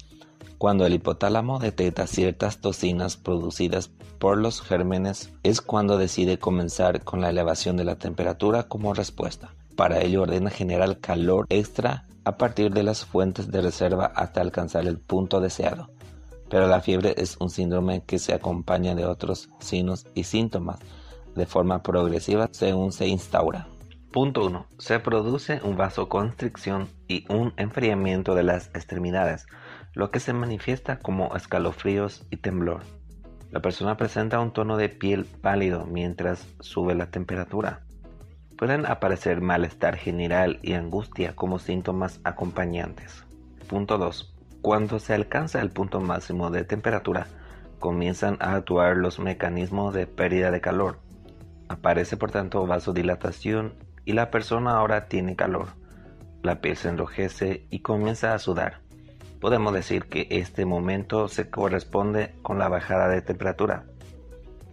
Cuando 0.63 0.87
el 0.87 0.95
hipotálamo 0.95 1.59
detecta 1.59 2.07
ciertas 2.07 2.61
toxinas 2.61 3.17
producidas 3.17 3.89
por 4.21 4.39
los 4.39 4.63
gérmenes 4.63 5.33
es 5.43 5.61
cuando 5.61 5.99
decide 5.99 6.39
comenzar 6.39 7.03
con 7.03 7.21
la 7.21 7.31
elevación 7.31 7.77
de 7.77 7.83
la 7.83 7.97
temperatura 7.97 8.69
como 8.69 8.95
respuesta. 8.95 9.57
Para 9.75 10.03
ello 10.03 10.23
ordena 10.23 10.51
generar 10.51 10.99
calor 10.99 11.47
extra 11.49 12.07
a 12.23 12.37
partir 12.37 12.73
de 12.73 12.85
las 12.85 13.05
fuentes 13.05 13.51
de 13.51 13.61
reserva 13.61 14.13
hasta 14.15 14.41
alcanzar 14.41 14.87
el 14.87 14.99
punto 15.01 15.41
deseado. 15.41 15.91
Pero 16.49 16.69
la 16.69 16.81
fiebre 16.81 17.17
es 17.17 17.39
un 17.41 17.51
síndrome 17.51 18.05
que 18.05 18.21
se 18.21 18.33
acompaña 18.33 18.95
de 18.95 19.05
otros 19.05 19.49
signos 19.59 20.07
y 20.15 20.23
síntomas 20.23 20.79
de 21.35 21.45
forma 21.45 21.83
progresiva 21.83 22.49
según 22.53 22.93
se 22.93 23.09
instaura. 23.09 23.67
Punto 24.13 24.45
1. 24.45 24.67
Se 24.79 25.01
produce 25.01 25.61
un 25.65 25.77
vasoconstricción 25.77 26.87
y 27.09 27.25
un 27.33 27.55
enfriamiento 27.57 28.35
de 28.35 28.43
las 28.43 28.69
extremidades, 28.75 29.47
lo 29.95 30.11
que 30.11 30.21
se 30.21 30.33
manifiesta 30.33 30.99
como 30.99 31.35
escalofríos 31.37 32.27
y 32.31 32.39
temblor. 32.39 32.83
La 33.51 33.61
persona 33.61 33.97
presenta 33.97 34.41
un 34.41 34.53
tono 34.53 34.77
de 34.77 34.89
piel 34.89 35.27
pálido 35.27 35.85
mientras 35.85 36.47
sube 36.61 36.95
la 36.95 37.11
temperatura. 37.11 37.81
Pueden 38.57 38.87
aparecer 38.87 39.41
malestar 39.41 39.97
general 39.97 40.59
y 40.63 40.73
angustia 40.73 41.37
como 41.37 41.59
síntomas 41.59 42.21
acompañantes. 42.25 43.25
Punto 43.69 43.99
2. 43.99 44.35
Cuando 44.63 44.99
se 44.99 45.13
alcanza 45.13 45.61
el 45.61 45.71
punto 45.71 46.01
máximo 46.01 46.51
de 46.51 46.65
temperatura, 46.65 47.27
comienzan 47.79 48.39
a 48.41 48.55
actuar 48.55 48.97
los 48.97 49.19
mecanismos 49.19 49.93
de 49.93 50.07
pérdida 50.07 50.51
de 50.51 50.61
calor. 50.61 51.01
Aparece 51.69 52.17
por 52.17 52.31
tanto 52.31 52.67
vasodilatación 52.67 53.75
y 54.05 54.13
la 54.13 54.31
persona 54.31 54.77
ahora 54.77 55.09
tiene 55.09 55.37
calor. 55.37 55.69
La 56.43 56.61
piel 56.61 56.77
se 56.77 56.89
enrojece 56.89 57.67
y 57.71 57.81
comienza 57.81 58.33
a 58.33 58.39
sudar. 58.39 58.81
Podemos 59.43 59.75
decir 59.75 60.05
que 60.05 60.29
este 60.31 60.65
momento 60.65 61.27
se 61.27 61.51
corresponde 61.51 62.33
con 62.43 62.61
la 62.61 62.69
bajada 62.69 63.09
de 63.09 63.23
temperatura. 63.23 63.83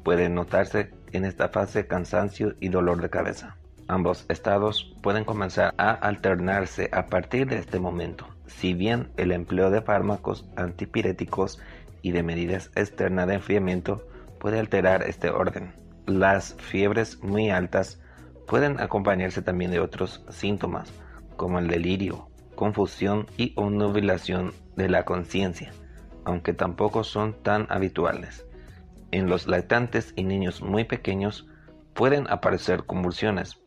Puede 0.04 0.30
notarse 0.30 0.92
en 1.12 1.26
esta 1.26 1.50
fase 1.50 1.88
cansancio 1.88 2.54
y 2.60 2.70
dolor 2.70 3.02
de 3.02 3.10
cabeza. 3.10 3.58
Ambos 3.88 4.28
estados 4.30 4.96
pueden 5.02 5.26
comenzar 5.26 5.74
a 5.80 5.90
alternarse 5.90 6.88
a 6.94 7.08
partir 7.08 7.48
de 7.48 7.58
este 7.58 7.80
momento, 7.80 8.28
si 8.46 8.76
bien 8.76 9.10
el 9.18 9.32
empleo 9.32 9.72
de 9.72 9.82
fármacos 9.82 10.48
antipiréticos 10.56 11.60
y 12.04 12.12
de 12.12 12.22
medidas 12.22 12.70
externas 12.76 13.28
de 13.28 13.34
enfriamiento 13.34 14.06
puede 14.40 14.60
alterar 14.60 15.02
este 15.02 15.32
orden. 15.32 15.74
Las 16.06 16.54
fiebres 16.60 17.24
muy 17.24 17.50
altas 17.50 18.00
pueden 18.48 18.80
acompañarse 18.80 19.42
también 19.42 19.72
de 19.72 19.80
otros 19.80 20.24
síntomas, 20.30 20.94
como 21.38 21.58
el 21.58 21.68
delirio, 21.68 22.29
confusión 22.60 23.26
y 23.38 23.54
obnubilación 23.56 24.52
de 24.76 24.90
la 24.90 25.06
conciencia, 25.06 25.72
aunque 26.26 26.52
tampoco 26.52 27.06
son 27.06 27.42
tan 27.42 27.68
habituales. 27.70 28.46
En 29.12 29.30
los 29.30 29.48
lactantes 29.48 30.12
y 30.18 30.26
niños 30.26 30.62
muy 30.62 30.84
pequeños 30.84 31.48
pueden 31.94 32.30
aparecer 32.30 32.84
convulsiones, 32.84 33.62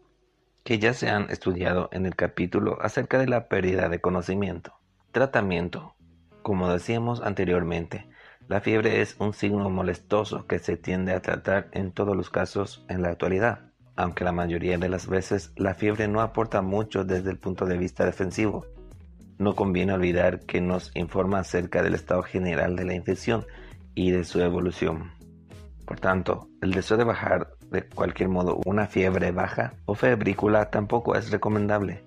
que 0.63 0.79
ya 0.79 0.93
se 0.93 1.09
han 1.09 1.31
estudiado 1.31 1.89
en 1.93 2.05
el 2.05 2.17
capítulo 2.17 2.83
acerca 2.83 3.17
de 3.17 3.29
la 3.29 3.49
pérdida 3.49 3.89
de 3.89 4.03
conocimiento. 4.03 4.75
Tratamiento. 5.11 5.95
Como 6.43 6.71
decíamos 6.71 7.23
anteriormente, 7.23 8.11
la 8.47 8.61
fiebre 8.61 9.01
es 9.01 9.17
un 9.19 9.33
signo 9.33 9.71
molestoso 9.71 10.47
que 10.47 10.59
se 10.59 10.77
tiende 10.77 11.15
a 11.15 11.23
tratar 11.23 11.71
en 11.73 11.93
todos 11.93 12.15
los 12.15 12.29
casos 12.29 12.85
en 12.91 13.01
la 13.01 13.09
actualidad, 13.09 13.71
aunque 13.97 14.25
la 14.25 14.33
mayoría 14.33 14.77
de 14.77 14.91
las 14.91 15.07
veces 15.07 15.51
la 15.57 15.73
fiebre 15.73 16.09
no 16.09 16.21
aporta 16.21 16.61
mucho 16.61 17.05
desde 17.05 17.31
el 17.31 17.39
punto 17.39 17.65
de 17.65 17.79
vista 17.79 18.05
defensivo, 18.05 18.67
no 19.39 19.55
conviene 19.55 19.93
olvidar 19.93 20.41
que 20.41 20.61
nos 20.61 20.91
informa 20.95 21.41
acerca 21.41 21.83
del 21.83 21.95
estado 21.95 22.23
general 22.23 22.77
de 22.77 22.85
la 22.85 22.95
infección 22.95 23.47
y 23.95 24.11
de 24.11 24.25
su 24.25 24.41
evolución. 24.41 25.13
Por 25.87 26.01
tanto, 26.01 26.49
el 26.61 26.73
deseo 26.73 26.97
de 26.97 27.05
bajar 27.05 27.49
de 27.71 27.87
cualquier 27.87 28.29
modo 28.29 28.61
una 28.65 28.87
fiebre 28.87 29.33
baja 29.33 29.75
o 29.85 29.95
febrícula 29.95 30.71
tampoco 30.71 31.17
es 31.17 31.31
recomendable. 31.31 32.05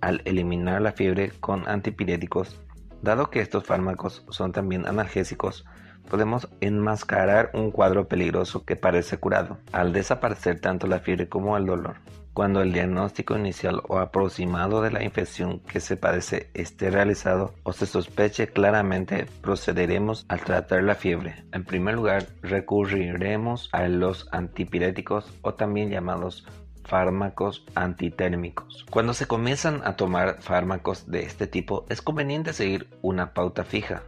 Al 0.00 0.22
eliminar 0.24 0.80
la 0.80 0.92
fiebre 0.92 1.32
con 1.40 1.68
antipiréticos, 1.68 2.60
dado 3.02 3.30
que 3.30 3.40
estos 3.40 3.64
fármacos 3.64 4.24
son 4.30 4.52
también 4.52 4.86
analgésicos, 4.86 5.64
podemos 6.08 6.48
enmascarar 6.60 7.50
un 7.54 7.70
cuadro 7.70 8.08
peligroso 8.08 8.64
que 8.64 8.76
parece 8.76 9.18
curado, 9.18 9.58
al 9.72 9.92
desaparecer 9.92 10.60
tanto 10.60 10.86
la 10.86 11.00
fiebre 11.00 11.28
como 11.28 11.56
el 11.56 11.66
dolor. 11.66 11.96
Cuando 12.34 12.62
el 12.62 12.72
diagnóstico 12.72 13.36
inicial 13.36 13.82
o 13.88 13.98
aproximado 13.98 14.80
de 14.80 14.92
la 14.92 15.02
infección 15.02 15.58
que 15.58 15.80
se 15.80 15.96
padece 15.96 16.50
esté 16.54 16.88
realizado 16.88 17.52
o 17.64 17.72
se 17.72 17.84
sospeche 17.84 18.46
claramente, 18.46 19.26
procederemos 19.42 20.24
al 20.28 20.40
tratar 20.42 20.84
la 20.84 20.94
fiebre. 20.94 21.44
En 21.52 21.64
primer 21.64 21.96
lugar, 21.96 22.26
recurriremos 22.42 23.68
a 23.72 23.88
los 23.88 24.28
antipiréticos 24.30 25.32
o 25.42 25.54
también 25.54 25.90
llamados 25.90 26.46
fármacos 26.84 27.66
antitérmicos. 27.74 28.86
Cuando 28.88 29.14
se 29.14 29.26
comienzan 29.26 29.82
a 29.84 29.96
tomar 29.96 30.40
fármacos 30.40 31.10
de 31.10 31.22
este 31.24 31.48
tipo, 31.48 31.86
es 31.88 32.00
conveniente 32.02 32.52
seguir 32.52 32.88
una 33.02 33.34
pauta 33.34 33.64
fija 33.64 34.04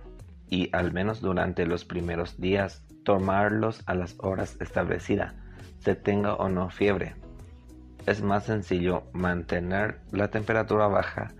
y 0.51 0.69
al 0.75 0.93
menos 0.93 1.21
durante 1.23 1.65
los 1.65 1.85
primeros 1.87 2.39
días 2.41 2.85
tomarlos 3.05 3.83
a 3.87 3.95
las 3.95 4.17
horas 4.19 4.59
establecidas, 4.61 5.35
se 5.79 5.95
tenga 5.95 6.35
o 6.35 6.51
no 6.51 6.69
fiebre 6.69 7.15
es 8.07 8.23
más 8.23 8.45
sencillo 8.45 9.05
mantener 9.13 10.01
la 10.11 10.29
temperatura 10.29 10.87
baja 10.89 11.33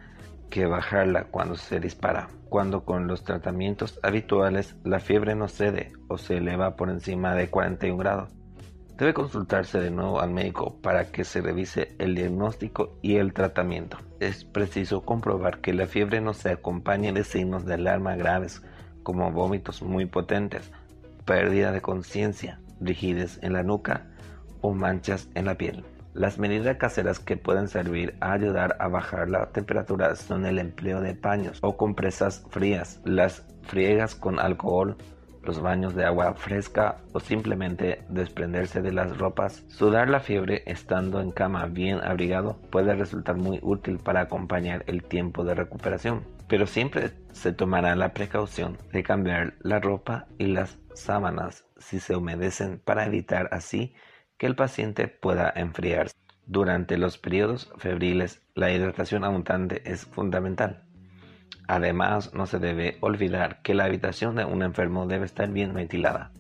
que 0.51 0.67
bajarla 0.67 1.25
cuando 1.25 1.57
se 1.57 1.81
dispara. 1.81 2.29
Cuando 2.49 2.85
con 2.85 3.07
los 3.07 3.23
tratamientos 3.23 4.01
habituales 4.03 4.77
la 4.85 4.99
fiebre 4.99 5.35
no 5.35 5.49
cede 5.49 5.93
o 6.09 6.19
se 6.19 6.39
eleva 6.39 6.77
por 6.77 6.91
encima 6.91 7.35
de 7.35 7.49
41 7.49 7.97
grados. 7.97 8.31
Debe 8.99 9.15
consultarse 9.15 9.81
de 9.81 9.91
nuevo 9.91 10.21
al 10.21 10.31
médico 10.31 10.77
para 10.83 11.11
que 11.11 11.25
se 11.25 11.41
revise 11.41 11.95
el 11.99 12.15
diagnóstico 12.15 12.99
y 13.01 13.17
el 13.17 13.33
tratamiento. 13.33 13.97
Es 14.19 14.45
preciso 14.45 15.03
comprobar 15.03 15.61
que 15.61 15.73
la 15.73 15.87
fiebre 15.87 16.21
no 16.21 16.35
se 16.35 16.51
acompañe 16.51 17.13
de 17.13 17.25
signos 17.25 17.65
de 17.65 17.75
alarma 17.75 18.17
graves 18.17 18.63
como 19.03 19.31
vómitos 19.33 19.83
muy 19.83 20.07
potentes, 20.07 20.71
pérdida 21.25 21.73
de 21.73 21.81
conciencia, 21.81 22.61
rigidez 22.81 23.39
en 23.43 23.53
la 23.53 23.63
nuca 23.63 24.07
o 24.61 24.73
manchas 24.73 25.29
en 25.35 25.47
la 25.47 25.57
piel. 25.57 25.85
Las 26.13 26.39
medidas 26.39 26.77
caseras 26.77 27.21
que 27.21 27.37
pueden 27.37 27.69
servir 27.69 28.17
a 28.21 28.33
ayudar 28.33 28.77
a 28.81 28.89
bajar 28.89 29.31
la 29.31 29.47
temperatura 29.47 30.17
son 30.17 30.45
el 30.45 30.59
empleo 30.59 31.01
de 31.01 31.15
paños 31.15 31.59
o 31.63 31.77
compresas 31.77 32.45
frías, 32.51 33.01
las 33.05 33.45
friegas 33.63 34.17
con 34.17 34.41
alcohol, 34.41 34.97
los 35.45 35.61
baños 35.61 35.95
de 35.95 36.05
agua 36.05 36.35
fresca 36.35 36.97
o 37.13 37.21
simplemente 37.21 38.03
desprenderse 38.09 38.83
de 38.83 38.93
las 38.93 39.17
ropas. 39.19 39.63
Sudar 39.69 40.09
la 40.09 40.21
fiebre 40.21 40.65
estando 40.67 41.21
en 41.21 41.31
cama 41.31 41.67
bien 41.67 42.01
abrigado 42.03 42.57
puede 42.71 42.95
resultar 42.95 43.37
muy 43.37 43.61
útil 43.63 43.99
para 43.99 44.23
acompañar 44.23 44.85
el 44.89 45.05
tiempo 45.05 45.45
de 45.45 45.55
recuperación, 45.55 46.23
pero 46.51 46.67
siempre 46.67 47.13
se 47.31 47.53
tomará 47.53 47.95
la 47.95 48.13
precaución 48.13 48.77
de 48.93 49.05
cambiar 49.05 49.55
la 49.61 49.79
ropa 49.79 50.27
y 50.37 50.47
las 50.47 50.79
sábanas 50.95 51.65
si 51.79 52.01
se 52.01 52.17
humedecen 52.17 52.81
para 52.85 53.07
evitar 53.07 53.49
así 53.53 53.95
que 54.37 54.49
el 54.49 54.57
paciente 54.57 55.07
pueda 55.07 55.53
enfriarse. 55.55 56.17
Durante 56.47 56.99
los 56.99 57.19
periodos 57.19 57.73
febriles, 57.79 58.43
la 58.57 58.73
hidratación 58.73 59.23
abundante 59.23 59.89
es 59.89 60.07
fundamental. 60.07 60.83
Además, 61.69 62.35
no 62.35 62.47
se 62.47 62.59
debe 62.59 62.99
olvidar 63.01 63.63
que 63.63 63.75
la 63.75 63.85
habitación 63.85 64.35
de 64.35 64.45
un 64.45 64.65
enfermo 64.65 65.07
debe 65.07 65.27
estar 65.27 65.53
bien 65.53 65.73
ventilada, 65.73 66.33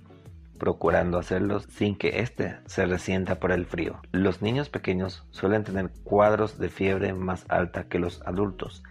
procurando 0.59 1.19
hacerlo 1.19 1.61
sin 1.61 1.97
que 1.97 2.19
éste 2.19 2.59
se 2.67 2.85
resienta 2.85 3.39
por 3.39 3.53
el 3.53 3.65
frío. 3.65 4.01
Los 4.11 4.43
niños 4.43 4.71
pequeños 4.71 5.25
suelen 5.31 5.63
tener 5.63 5.93
cuadros 6.03 6.59
de 6.59 6.69
fiebre 6.69 7.13
más 7.13 7.47
alta 7.49 7.85
que 7.85 8.01
los 8.01 8.21
adultos, 8.27 8.83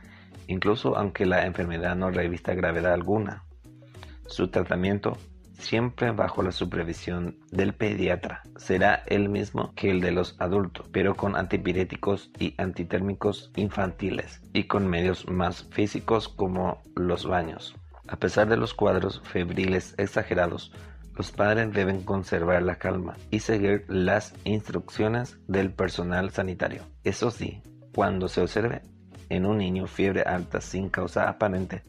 incluso 0.50 0.98
aunque 0.98 1.26
la 1.26 1.46
enfermedad 1.46 1.96
no 1.96 2.10
revista 2.10 2.56
gravedad 2.56 2.94
alguna. 2.94 3.46
Su 4.26 4.50
tratamiento 4.50 5.18
siempre 5.54 6.12
bajo 6.12 6.42
la 6.42 6.52
supervisión 6.52 7.38
del 7.52 7.74
pediatra. 7.74 8.42
Será 8.58 9.04
el 9.06 9.30
mismo 9.30 9.74
que 9.76 9.92
el 9.92 10.02
de 10.02 10.12
los 10.12 10.36
adultos, 10.40 10.88
pero 10.92 11.16
con 11.16 11.36
antipiréticos 11.36 12.32
y 12.40 12.56
antitérmicos 12.58 13.52
infantiles 13.56 14.42
y 14.52 14.64
con 14.64 14.88
medios 14.88 15.30
más 15.30 15.66
físicos 15.72 16.28
como 16.28 16.82
los 16.96 17.26
baños. 17.26 17.76
A 18.08 18.18
pesar 18.18 18.50
de 18.50 18.58
los 18.58 18.74
cuadros 18.74 19.22
febriles 19.24 19.94
exagerados, 19.98 20.74
los 21.16 21.32
padres 21.32 21.72
deben 21.74 22.02
conservar 22.02 22.64
la 22.64 22.78
calma 22.78 23.18
y 23.30 23.42
seguir 23.42 23.86
las 23.88 24.34
instrucciones 24.46 25.38
del 25.48 25.72
personal 25.74 26.32
sanitario. 26.32 26.84
Eso 27.04 27.30
sí, 27.30 27.62
cuando 27.94 28.30
se 28.30 28.42
observe 28.42 28.82
en 29.30 29.46
un 29.46 29.58
niño 29.58 29.88
fiebre 29.88 30.22
alta 30.22 30.62
sin 30.62 30.90
causa 30.90 31.30
aparente, 31.30 31.84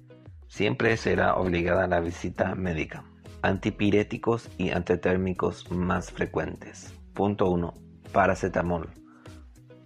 siempre 0.48 0.96
será 0.96 1.36
obligada 1.36 1.86
la 1.86 2.00
visita 2.00 2.54
médica. 2.54 3.04
Antipiréticos 3.42 4.50
y 4.58 4.70
antitérmicos 4.70 5.70
más 5.70 6.10
frecuentes. 6.10 6.94
Punto 7.14 7.50
1. 7.50 7.74
Paracetamol. 8.12 8.88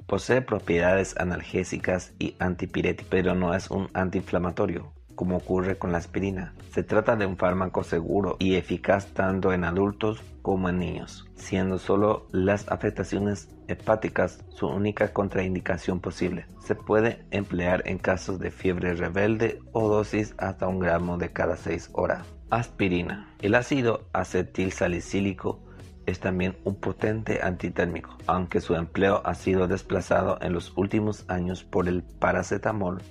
Posee 0.07 0.43
propiedades 0.43 1.17
analgésicas 1.19 2.15
y 2.19 2.37
antipiréticas, 2.39 3.09
pero 3.11 3.35
no 3.35 3.55
es 3.55 3.71
un 3.71 3.89
antiinflamatorio, 3.95 4.94
como 5.15 5.37
ocurre 5.37 5.77
con 5.77 5.93
la 5.93 5.99
aspirina. 5.99 6.55
Se 6.71 6.83
trata 6.83 7.17
de 7.17 7.27
un 7.27 7.37
fármaco 7.37 7.85
seguro 7.85 8.37
y 8.39 8.57
eficaz 8.57 9.07
tanto 9.15 9.53
en 9.53 9.65
adultos 9.65 10.23
como 10.43 10.69
en 10.69 10.79
niños, 10.79 11.27
siendo 11.37 11.79
solo 11.79 12.27
las 12.31 12.69
afectaciones 12.69 13.49
hepáticas 13.69 14.45
su 14.49 14.67
única 14.67 15.12
contraindicación 15.12 16.01
posible. 16.01 16.47
Se 16.61 16.75
puede 16.75 17.25
emplear 17.31 17.83
en 17.87 17.99
casos 17.99 18.39
de 18.39 18.51
fiebre 18.51 18.95
rebelde 18.95 19.61
o 19.73 19.89
dosis 19.89 20.35
hasta 20.39 20.69
un 20.69 20.81
gramo 20.81 21.17
de 21.17 21.33
cada 21.33 21.57
6 21.57 21.91
horas. 21.95 22.27
Aspirina. 22.51 23.29
El 23.41 23.55
ácido 23.55 24.07
acetilsalicílico 24.12 25.65
es 26.07 26.21
también 26.21 26.57
un 26.65 26.77
potente 26.77 27.41
antitérmico, 27.43 28.17
aunque 28.27 28.61
su 28.61 28.75
empleo 28.75 29.23
ha 29.25 29.35
sido 29.35 29.67
desplazado 29.67 30.39
en 30.41 30.53
los 30.53 30.77
últimos 30.77 31.25
años 31.29 31.65
por 31.65 31.89
el 31.89 32.03
paracetamol, 32.03 33.03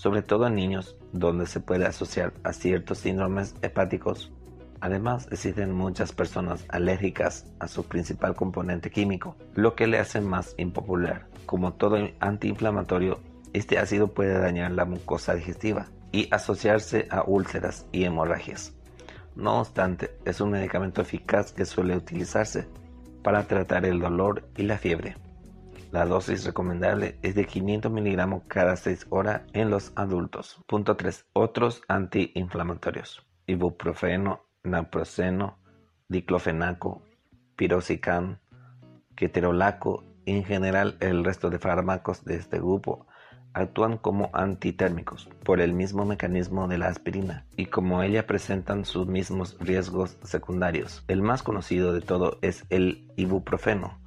sobre 0.00 0.22
todo 0.22 0.46
en 0.46 0.54
niños, 0.54 0.96
donde 1.12 1.44
se 1.44 1.60
puede 1.60 1.84
asociar 1.84 2.32
a 2.42 2.54
ciertos 2.54 3.00
síndromes 3.00 3.54
hepáticos. 3.60 4.32
Además, 4.80 5.28
existen 5.30 5.72
muchas 5.72 6.12
personas 6.12 6.64
alérgicas 6.70 7.44
a 7.58 7.68
su 7.68 7.84
principal 7.84 8.34
componente 8.34 8.90
químico, 8.90 9.36
lo 9.54 9.74
que 9.74 9.86
le 9.86 9.98
hace 9.98 10.22
más 10.22 10.54
impopular. 10.56 11.26
Como 11.44 11.74
todo 11.74 11.98
antiinflamatorio, 12.18 13.20
este 13.52 13.78
ácido 13.78 14.08
puede 14.08 14.38
dañar 14.38 14.70
la 14.70 14.86
mucosa 14.86 15.34
digestiva 15.34 15.88
y 16.12 16.32
asociarse 16.32 17.06
a 17.10 17.22
úlceras 17.22 17.84
y 17.92 18.04
hemorragias. 18.04 18.72
No 19.36 19.60
obstante, 19.60 20.12
es 20.24 20.40
un 20.40 20.52
medicamento 20.52 21.02
eficaz 21.02 21.52
que 21.52 21.66
suele 21.66 21.94
utilizarse 21.94 22.66
para 23.22 23.46
tratar 23.46 23.84
el 23.84 24.00
dolor 24.00 24.48
y 24.56 24.62
la 24.62 24.78
fiebre. 24.78 25.16
La 25.92 26.06
dosis 26.06 26.44
recomendable 26.44 27.18
es 27.22 27.34
de 27.34 27.46
500 27.46 27.90
miligramos 27.90 28.44
cada 28.46 28.76
6 28.76 29.08
horas 29.10 29.42
en 29.52 29.70
los 29.70 29.92
adultos. 29.96 30.60
Punto 30.68 30.96
3. 30.96 31.26
Otros 31.32 31.82
antiinflamatorios. 31.88 33.26
Ibuprofeno, 33.46 34.44
naproxeno, 34.62 35.58
diclofenaco, 36.08 37.02
pirocican, 37.56 38.40
keterolaco 39.16 40.04
en 40.26 40.44
general 40.44 40.96
el 41.00 41.24
resto 41.24 41.50
de 41.50 41.58
fármacos 41.58 42.24
de 42.24 42.36
este 42.36 42.58
grupo 42.58 43.06
actúan 43.52 43.98
como 43.98 44.30
antitérmicos 44.32 45.28
por 45.44 45.60
el 45.60 45.72
mismo 45.72 46.04
mecanismo 46.04 46.68
de 46.68 46.78
la 46.78 46.86
aspirina 46.86 47.46
y 47.56 47.66
como 47.66 48.02
ella 48.02 48.26
presentan 48.26 48.84
sus 48.84 49.06
mismos 49.06 49.56
riesgos 49.58 50.18
secundarios. 50.22 51.04
El 51.08 51.22
más 51.22 51.42
conocido 51.42 51.92
de 51.92 52.00
todo 52.00 52.38
es 52.42 52.64
el 52.70 53.10
ibuprofeno, 53.16 53.98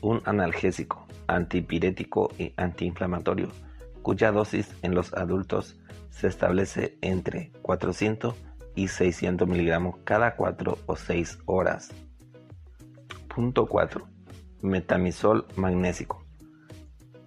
un 0.00 0.20
analgésico, 0.24 1.07
antipirético 1.28 2.30
y 2.38 2.52
antiinflamatorio, 2.56 3.48
cuya 4.02 4.32
dosis 4.32 4.74
en 4.82 4.94
los 4.94 5.14
adultos 5.14 5.78
se 6.10 6.26
establece 6.26 6.98
entre 7.00 7.52
400 7.62 8.34
y 8.74 8.88
600 8.88 9.46
miligramos 9.46 9.96
cada 10.04 10.34
4 10.34 10.78
o 10.86 10.96
6 10.96 11.38
horas. 11.46 11.90
Punto 13.28 13.66
4. 13.66 14.04
Metamisol 14.62 15.46
magnésico 15.54 16.28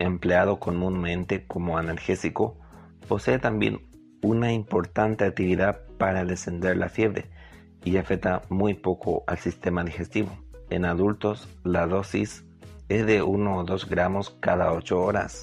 empleado 0.01 0.59
comúnmente 0.59 1.45
como 1.45 1.77
analgésico, 1.77 2.57
posee 3.07 3.39
también 3.39 3.81
una 4.23 4.51
importante 4.51 5.25
actividad 5.25 5.81
para 5.97 6.25
descender 6.25 6.77
la 6.77 6.89
fiebre 6.89 7.29
y 7.83 7.97
afecta 7.97 8.41
muy 8.49 8.73
poco 8.73 9.23
al 9.27 9.37
sistema 9.37 9.83
digestivo. 9.83 10.29
En 10.69 10.85
adultos, 10.85 11.47
la 11.63 11.87
dosis 11.87 12.45
es 12.97 13.05
de 13.05 13.21
1 13.21 13.57
o 13.57 13.63
2 13.63 13.89
gramos 13.89 14.35
cada 14.39 14.73
8 14.73 15.01
horas. 15.01 15.39